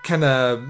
kind 0.03 0.25
of 0.25 0.65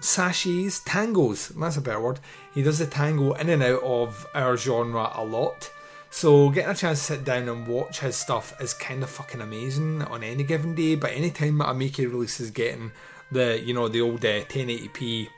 sashes, 0.00 0.80
tangos, 0.80 1.48
that's 1.48 1.76
a 1.76 1.80
better 1.80 2.00
word. 2.00 2.20
He 2.54 2.62
does 2.62 2.78
the 2.78 2.86
tango 2.86 3.32
in 3.34 3.48
and 3.48 3.62
out 3.62 3.82
of 3.82 4.26
our 4.34 4.56
genre 4.56 5.10
a 5.14 5.24
lot. 5.24 5.70
So 6.14 6.48
getting 6.48 6.70
a 6.70 6.74
chance 6.76 7.00
to 7.00 7.04
sit 7.04 7.24
down 7.24 7.48
and 7.48 7.66
watch 7.66 7.98
his 7.98 8.14
stuff 8.14 8.54
is 8.60 8.72
kind 8.72 9.02
of 9.02 9.10
fucking 9.10 9.40
amazing 9.40 10.00
on 10.02 10.22
any 10.22 10.44
given 10.44 10.76
day. 10.76 10.94
But 10.94 11.10
anytime 11.10 11.58
that 11.58 11.70
a 11.70 11.74
Miike 11.74 11.98
release 11.98 12.38
is 12.38 12.52
getting 12.52 12.92
the 13.32 13.60
you 13.60 13.74
know 13.74 13.88
the 13.88 14.00
old 14.00 14.24
uh, 14.24 14.44
1080p 14.44 15.28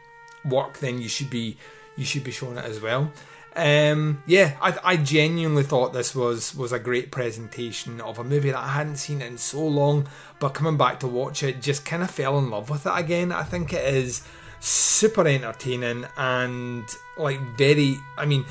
work, 0.45 0.79
then 0.81 1.01
you 1.01 1.09
should 1.09 1.31
be 1.31 1.57
you 1.97 2.05
should 2.05 2.25
be 2.25 2.31
showing 2.31 2.59
it 2.59 2.67
as 2.67 2.79
well. 2.79 3.11
Um, 3.57 4.23
yeah, 4.27 4.55
I, 4.61 4.79
I 4.85 4.97
genuinely 4.99 5.63
thought 5.63 5.95
this 5.95 6.15
was 6.15 6.55
was 6.55 6.73
a 6.73 6.79
great 6.79 7.11
presentation 7.11 8.03
of 8.03 8.19
a 8.19 8.25
movie 8.25 8.51
that 8.51 8.63
I 8.63 8.69
hadn't 8.69 8.97
seen 8.97 9.23
in 9.23 9.39
so 9.39 9.67
long, 9.67 10.07
but 10.41 10.51
coming 10.51 10.77
back 10.77 11.01
to 11.01 11.07
watch 11.07 11.43
it, 11.43 11.63
just 11.63 11.87
kind 11.87 12.03
of 12.03 12.11
fell 12.11 12.39
in 12.39 12.51
love 12.51 12.69
with 12.69 12.85
it 12.85 12.93
again. 12.95 13.33
I 13.33 13.45
think 13.45 13.73
it 13.73 13.95
is 13.95 14.29
super 14.61 15.27
entertaining 15.27 16.05
and 16.19 16.85
like 17.17 17.41
very. 17.57 17.97
I 18.19 18.27
mean, 18.27 18.45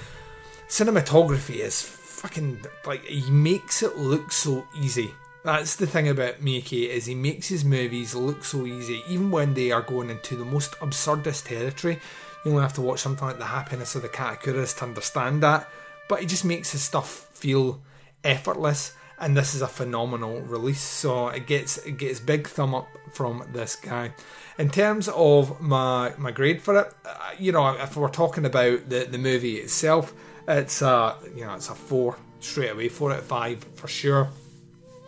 cinematography 0.67 1.57
is 1.57 1.95
fucking 2.25 2.59
like 2.88 3.05
he 3.05 3.29
makes 3.29 3.83
it 3.83 3.97
look 3.97 4.31
so 4.31 4.65
easy. 4.81 5.13
That's 5.43 5.75
the 5.75 5.85
thing 5.85 6.09
about 6.09 6.41
Miike 6.41 6.89
is 6.89 7.05
he 7.05 7.13
makes 7.13 7.47
his 7.47 7.63
movies 7.63 8.15
look 8.15 8.43
so 8.43 8.65
easy, 8.65 9.03
even 9.07 9.29
when 9.29 9.53
they 9.53 9.71
are 9.71 9.83
going 9.83 10.09
into 10.09 10.35
the 10.35 10.43
most 10.43 10.71
absurdist 10.79 11.45
territory. 11.45 11.99
You 12.43 12.51
only 12.51 12.63
have 12.63 12.73
to 12.73 12.81
watch 12.81 12.99
something 12.99 13.27
like 13.27 13.38
The 13.38 13.45
Happiness 13.45 13.93
of 13.93 14.01
the 14.01 14.09
Katakuris 14.09 14.75
to 14.77 14.85
understand 14.85 15.43
that. 15.43 15.69
But 16.09 16.21
he 16.21 16.25
just 16.25 16.45
makes 16.45 16.71
his 16.71 16.81
stuff 16.81 17.29
feel 17.33 17.79
effortless, 18.23 18.93
and 19.19 19.38
this 19.38 19.53
is 19.53 19.61
a 19.61 19.67
phenomenal 19.67 20.41
release. 20.41 20.81
So 20.81 21.27
it 21.27 21.45
gets 21.45 21.77
it 21.77 21.97
gets 21.97 22.19
big 22.19 22.47
thumb 22.47 22.73
up 22.73 22.88
from 23.13 23.47
this 23.53 23.75
guy. 23.75 24.13
In 24.57 24.71
terms 24.71 25.09
of 25.09 25.61
my 25.61 26.11
my 26.17 26.31
grade 26.31 26.63
for 26.63 26.79
it, 26.79 26.93
uh, 27.05 27.33
you 27.38 27.51
know, 27.51 27.67
if 27.75 27.95
we're 27.95 28.07
talking 28.09 28.45
about 28.45 28.89
the 28.89 29.05
the 29.05 29.19
movie 29.19 29.57
itself, 29.57 30.11
it's 30.47 30.81
a 30.81 31.15
you 31.36 31.45
know 31.45 31.55
it's 31.55 31.69
a 31.69 31.75
four 31.75 32.17
straight 32.39 32.71
away, 32.71 32.89
four 32.89 33.12
out 33.12 33.19
of 33.19 33.25
five 33.25 33.65
for 33.75 33.88
sure. 33.88 34.29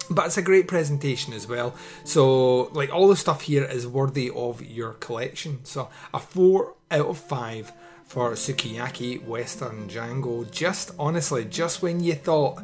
But 0.09 0.27
it's 0.27 0.37
a 0.37 0.41
great 0.41 0.67
presentation 0.67 1.33
as 1.33 1.47
well. 1.47 1.75
So 2.05 2.63
like 2.73 2.93
all 2.93 3.07
the 3.09 3.15
stuff 3.15 3.41
here 3.41 3.65
is 3.65 3.85
worthy 3.85 4.31
of 4.33 4.65
your 4.65 4.93
collection. 4.93 5.59
So 5.65 5.89
a 6.13 6.19
four 6.19 6.75
out 6.89 7.07
of 7.07 7.17
five 7.17 7.71
for 8.05 8.31
Sukiyaki 8.31 9.23
Western 9.25 9.89
Django. 9.89 10.49
Just 10.49 10.91
honestly, 10.97 11.43
just 11.43 11.81
when 11.81 12.01
you 12.01 12.13
thought 12.13 12.59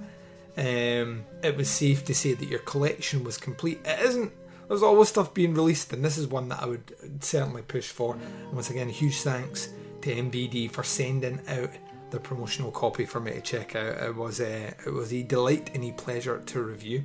um, 0.56 1.26
it 1.44 1.58
was 1.58 1.70
safe 1.70 2.06
to 2.06 2.16
say 2.16 2.34
that 2.34 2.48
your 2.48 2.60
collection 2.60 3.24
was 3.24 3.38
complete, 3.38 3.82
it 3.86 4.00
isn't. 4.00 4.32
There's 4.70 4.84
always 4.84 5.10
stuff 5.10 5.34
being 5.34 5.54
released, 5.54 5.92
and 5.92 6.04
this 6.04 6.18
is 6.18 6.28
one 6.28 6.48
that 6.50 6.64
I 6.64 6.66
would 6.66 7.24
certainly 7.24 7.62
push 7.62 7.90
for. 7.90 8.16
And 8.16 8.54
once 8.54 8.70
again, 8.70 8.88
huge 8.88 9.22
thanks 9.22 9.70
to 10.02 10.16
MVD 10.16 10.72
for 10.72 10.84
sending 10.84 11.42
out 11.48 11.70
the 12.14 12.20
promotional 12.20 12.70
copy 12.70 13.06
for 13.06 13.20
me 13.20 13.32
to 13.32 13.42
check 13.42 13.76
out. 13.76 13.98
It 13.98 14.16
was 14.16 14.40
a 14.40 14.68
it 14.86 14.94
was 14.94 15.12
a 15.12 15.24
delight 15.24 15.72
and 15.74 15.84
a 15.84 15.92
pleasure 15.92 16.42
to 16.46 16.62
review. 16.62 17.04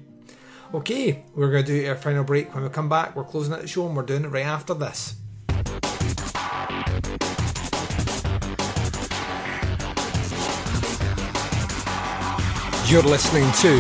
Okay, 0.75 1.25
we're 1.35 1.51
going 1.51 1.65
to 1.65 1.81
do 1.81 1.89
our 1.89 1.97
final 1.97 2.25
break. 2.25 2.55
When 2.55 2.63
we 2.63 2.69
come 2.69 2.91
back, 2.91 3.17
we're 3.17 3.25
closing 3.25 3.55
out 3.55 3.63
the 3.63 3.67
show 3.67 3.87
and 3.87 3.97
we're 3.97 4.03
doing 4.03 4.25
it 4.25 4.29
right 4.29 4.45
after 4.45 4.75
this. 4.75 5.15
You're 12.87 13.03
listening 13.03 13.51
to 13.63 13.73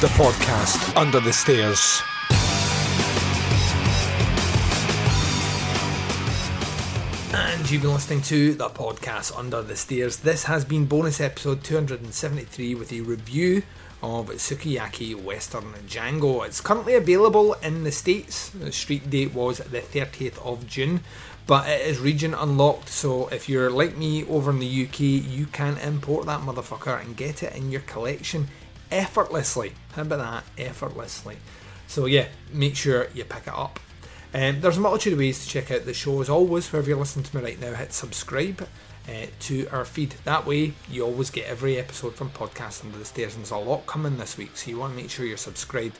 the 0.00 0.10
podcast 0.14 0.96
Under 0.96 1.18
the 1.18 1.32
Stairs. 1.32 2.00
You've 7.68 7.82
been 7.82 7.94
listening 7.94 8.22
to 8.22 8.54
the 8.54 8.68
podcast 8.68 9.36
Under 9.36 9.60
the 9.60 9.74
Stairs. 9.74 10.18
This 10.18 10.44
has 10.44 10.64
been 10.64 10.86
bonus 10.86 11.20
episode 11.20 11.64
273 11.64 12.76
with 12.76 12.92
a 12.92 13.00
review 13.00 13.64
of 14.04 14.28
Sukiyaki 14.28 15.20
Western 15.20 15.72
Django. 15.88 16.46
It's 16.46 16.60
currently 16.60 16.94
available 16.94 17.54
in 17.54 17.82
the 17.82 17.90
States. 17.90 18.50
The 18.50 18.70
street 18.70 19.10
date 19.10 19.34
was 19.34 19.58
the 19.58 19.80
30th 19.80 20.38
of 20.46 20.68
June, 20.68 21.00
but 21.48 21.68
it 21.68 21.80
is 21.80 21.98
region 21.98 22.34
unlocked. 22.34 22.88
So 22.88 23.26
if 23.28 23.48
you're 23.48 23.70
like 23.70 23.96
me 23.96 24.24
over 24.26 24.52
in 24.52 24.60
the 24.60 24.86
UK, 24.86 25.00
you 25.00 25.46
can 25.46 25.76
import 25.78 26.26
that 26.26 26.42
motherfucker 26.42 27.04
and 27.04 27.16
get 27.16 27.42
it 27.42 27.56
in 27.56 27.72
your 27.72 27.82
collection 27.82 28.46
effortlessly. 28.92 29.72
How 29.92 30.02
about 30.02 30.44
that? 30.56 30.66
Effortlessly. 30.68 31.38
So 31.88 32.06
yeah, 32.06 32.28
make 32.52 32.76
sure 32.76 33.08
you 33.12 33.24
pick 33.24 33.48
it 33.48 33.54
up. 33.54 33.80
Um, 34.34 34.60
there's 34.60 34.76
a 34.76 34.80
multitude 34.80 35.14
of 35.14 35.18
ways 35.18 35.44
to 35.44 35.48
check 35.48 35.70
out 35.70 35.84
the 35.84 35.94
show. 35.94 36.20
As 36.20 36.28
always, 36.28 36.70
wherever 36.72 36.88
you're 36.88 36.98
listening 36.98 37.24
to 37.24 37.36
me 37.36 37.42
right 37.42 37.60
now, 37.60 37.74
hit 37.74 37.92
subscribe 37.92 38.66
uh, 39.08 39.26
to 39.40 39.68
our 39.68 39.84
feed. 39.84 40.14
That 40.24 40.46
way, 40.46 40.72
you 40.90 41.04
always 41.04 41.30
get 41.30 41.46
every 41.46 41.78
episode 41.78 42.14
from 42.14 42.30
Podcast 42.30 42.84
Under 42.84 42.98
the 42.98 43.04
Stairs, 43.04 43.34
and 43.34 43.44
there's 43.44 43.50
a 43.52 43.56
lot 43.56 43.86
coming 43.86 44.18
this 44.18 44.36
week, 44.36 44.56
so 44.56 44.70
you 44.70 44.78
want 44.78 44.94
to 44.94 45.00
make 45.00 45.10
sure 45.10 45.24
you're 45.24 45.36
subscribed. 45.36 45.98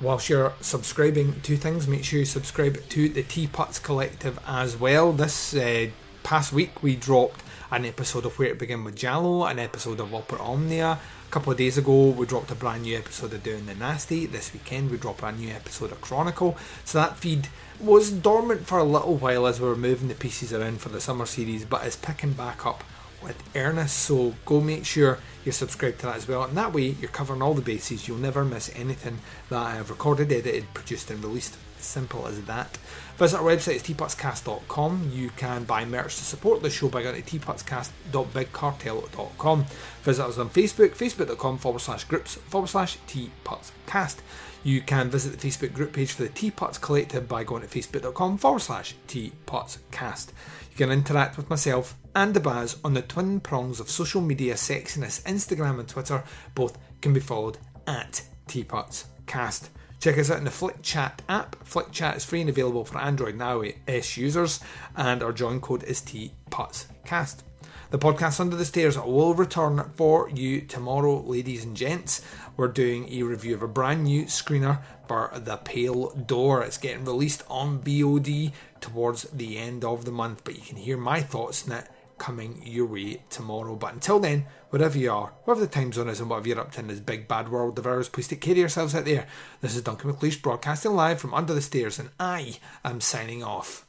Whilst 0.00 0.28
you're 0.28 0.52
subscribing 0.60 1.40
to 1.42 1.56
things, 1.56 1.88
make 1.88 2.04
sure 2.04 2.20
you 2.20 2.24
subscribe 2.24 2.78
to 2.88 3.08
the 3.08 3.24
Teapots 3.24 3.78
Collective 3.78 4.38
as 4.46 4.76
well. 4.76 5.12
This 5.12 5.54
uh, 5.54 5.88
past 6.22 6.52
week, 6.52 6.82
we 6.82 6.96
dropped 6.96 7.42
an 7.70 7.84
episode 7.84 8.24
of 8.24 8.38
Where 8.38 8.48
It 8.48 8.58
Begin 8.58 8.84
with 8.84 8.96
Giallo, 8.96 9.44
an 9.44 9.58
episode 9.58 10.00
of 10.00 10.14
Opera 10.14 10.38
Omnia. 10.40 10.98
A 11.28 11.30
couple 11.30 11.52
of 11.52 11.58
days 11.58 11.76
ago, 11.76 12.08
we 12.08 12.24
dropped 12.24 12.50
a 12.50 12.54
brand 12.54 12.84
new 12.84 12.96
episode 12.96 13.34
of 13.34 13.42
Doing 13.42 13.66
the 13.66 13.74
Nasty. 13.74 14.24
This 14.24 14.50
weekend, 14.54 14.90
we 14.90 14.96
drop 14.96 15.22
a 15.22 15.30
new 15.30 15.50
episode 15.50 15.92
of 15.92 16.00
Chronicle. 16.00 16.56
So 16.86 16.96
that 16.96 17.18
feed 17.18 17.48
was 17.78 18.10
dormant 18.10 18.66
for 18.66 18.78
a 18.78 18.84
little 18.84 19.16
while 19.16 19.46
as 19.46 19.60
we 19.60 19.68
were 19.68 19.76
moving 19.76 20.08
the 20.08 20.14
pieces 20.14 20.54
around 20.54 20.80
for 20.80 20.88
the 20.88 21.02
summer 21.02 21.26
series, 21.26 21.66
but 21.66 21.84
is 21.84 21.96
picking 21.96 22.32
back 22.32 22.64
up 22.64 22.82
with 23.22 23.42
earnest. 23.54 23.98
So 23.98 24.36
go 24.46 24.62
make 24.62 24.86
sure 24.86 25.18
you're 25.44 25.52
subscribed 25.52 25.98
to 25.98 26.06
that 26.06 26.16
as 26.16 26.26
well, 26.26 26.44
and 26.44 26.56
that 26.56 26.72
way 26.72 26.96
you're 26.98 27.10
covering 27.10 27.42
all 27.42 27.52
the 27.52 27.60
bases. 27.60 28.08
You'll 28.08 28.16
never 28.16 28.42
miss 28.42 28.74
anything 28.74 29.18
that 29.50 29.58
I 29.58 29.74
have 29.74 29.90
recorded, 29.90 30.32
edited, 30.32 30.72
produced, 30.72 31.10
and 31.10 31.22
released. 31.22 31.58
Simple 31.80 32.26
as 32.26 32.42
that. 32.42 32.76
Visit 33.16 33.38
our 33.38 33.44
website, 33.44 33.76
it's 33.76 33.88
teapotscast.com. 33.88 35.10
You 35.12 35.30
can 35.30 35.64
buy 35.64 35.84
merch 35.84 36.16
to 36.16 36.24
support 36.24 36.62
the 36.62 36.70
show 36.70 36.88
by 36.88 37.02
going 37.02 37.20
to 37.20 37.38
teapotscast.bigcartel.com. 37.38 39.66
Visit 40.02 40.24
us 40.24 40.38
on 40.38 40.50
Facebook, 40.50 40.90
facebook.com 40.90 41.58
forward 41.58 41.80
slash 41.80 42.04
groups 42.04 42.36
forward 42.36 42.68
slash 42.68 42.98
teapotscast. 43.08 44.18
You 44.62 44.80
can 44.80 45.10
visit 45.10 45.38
the 45.38 45.48
Facebook 45.48 45.72
group 45.72 45.92
page 45.92 46.12
for 46.12 46.24
the 46.24 46.28
Teapots 46.28 46.78
Collective 46.78 47.28
by 47.28 47.44
going 47.44 47.62
to 47.62 47.68
facebook.com 47.68 48.38
forward 48.38 48.60
slash 48.60 48.94
teapotscast. 49.06 50.28
You 50.70 50.76
can 50.76 50.90
interact 50.90 51.36
with 51.36 51.50
myself 51.50 51.96
and 52.14 52.34
the 52.34 52.40
Baz 52.40 52.78
on 52.84 52.94
the 52.94 53.02
twin 53.02 53.40
prongs 53.40 53.80
of 53.80 53.90
social 53.90 54.20
media 54.20 54.54
sexiness, 54.54 55.22
Instagram 55.22 55.78
and 55.78 55.88
Twitter. 55.88 56.24
Both 56.54 56.78
can 57.00 57.12
be 57.12 57.20
followed 57.20 57.58
at 57.86 58.22
teapotscast. 58.48 59.68
Check 60.00 60.16
us 60.16 60.30
out 60.30 60.38
in 60.38 60.44
the 60.44 60.50
Flick 60.50 60.80
Chat 60.80 61.22
app. 61.28 61.56
Flick 61.64 61.90
Chat 61.90 62.16
is 62.16 62.24
free 62.24 62.40
and 62.40 62.48
available 62.48 62.84
for 62.84 62.98
Android 62.98 63.34
and 63.34 63.42
iOS 63.42 64.16
users, 64.16 64.60
and 64.94 65.24
our 65.24 65.32
join 65.32 65.60
code 65.60 65.82
is 65.82 66.00
TPutsCast. 66.02 67.42
The 67.90 67.98
podcast 67.98 68.38
Under 68.38 68.54
the 68.54 68.64
Stairs 68.64 68.96
will 68.96 69.34
return 69.34 69.90
for 69.96 70.28
you 70.30 70.60
tomorrow, 70.60 71.20
ladies 71.22 71.64
and 71.64 71.76
gents. 71.76 72.22
We're 72.56 72.68
doing 72.68 73.08
a 73.12 73.22
review 73.22 73.54
of 73.54 73.62
a 73.62 73.68
brand 73.68 74.04
new 74.04 74.26
screener 74.26 74.82
for 75.08 75.32
The 75.34 75.56
Pale 75.56 76.10
Door. 76.10 76.62
It's 76.64 76.78
getting 76.78 77.04
released 77.04 77.42
on 77.48 77.80
VOD 77.80 78.52
towards 78.80 79.22
the 79.24 79.58
end 79.58 79.84
of 79.84 80.04
the 80.04 80.12
month, 80.12 80.44
but 80.44 80.54
you 80.54 80.60
can 80.60 80.76
hear 80.76 80.96
my 80.96 81.22
thoughts 81.22 81.66
on 81.66 81.76
it 81.78 81.88
coming 82.18 82.62
your 82.64 82.86
way 82.86 83.22
tomorrow. 83.30 83.74
But 83.74 83.94
until 83.94 84.20
then, 84.20 84.46
wherever 84.70 84.98
you 84.98 85.10
are, 85.10 85.32
whatever 85.44 85.66
the 85.66 85.72
time 85.72 85.92
zone 85.92 86.08
is, 86.08 86.20
and 86.20 86.28
whatever 86.28 86.48
you're 86.48 86.60
up 86.60 86.72
to 86.72 86.80
in 86.80 86.88
this 86.88 87.00
big 87.00 87.26
bad 87.26 87.48
world 87.48 87.78
of 87.78 87.86
ours, 87.86 88.08
please 88.08 88.28
take 88.28 88.40
care 88.40 88.52
of 88.52 88.58
yourselves 88.58 88.94
out 88.94 89.04
there. 89.06 89.26
This 89.60 89.74
is 89.74 89.82
Duncan 89.82 90.12
McLeish 90.12 90.42
broadcasting 90.42 90.94
live 90.94 91.20
from 91.20 91.34
under 91.34 91.54
the 91.54 91.62
stairs, 91.62 91.98
and 91.98 92.10
I 92.20 92.58
am 92.84 93.00
signing 93.00 93.42
off. 93.42 93.87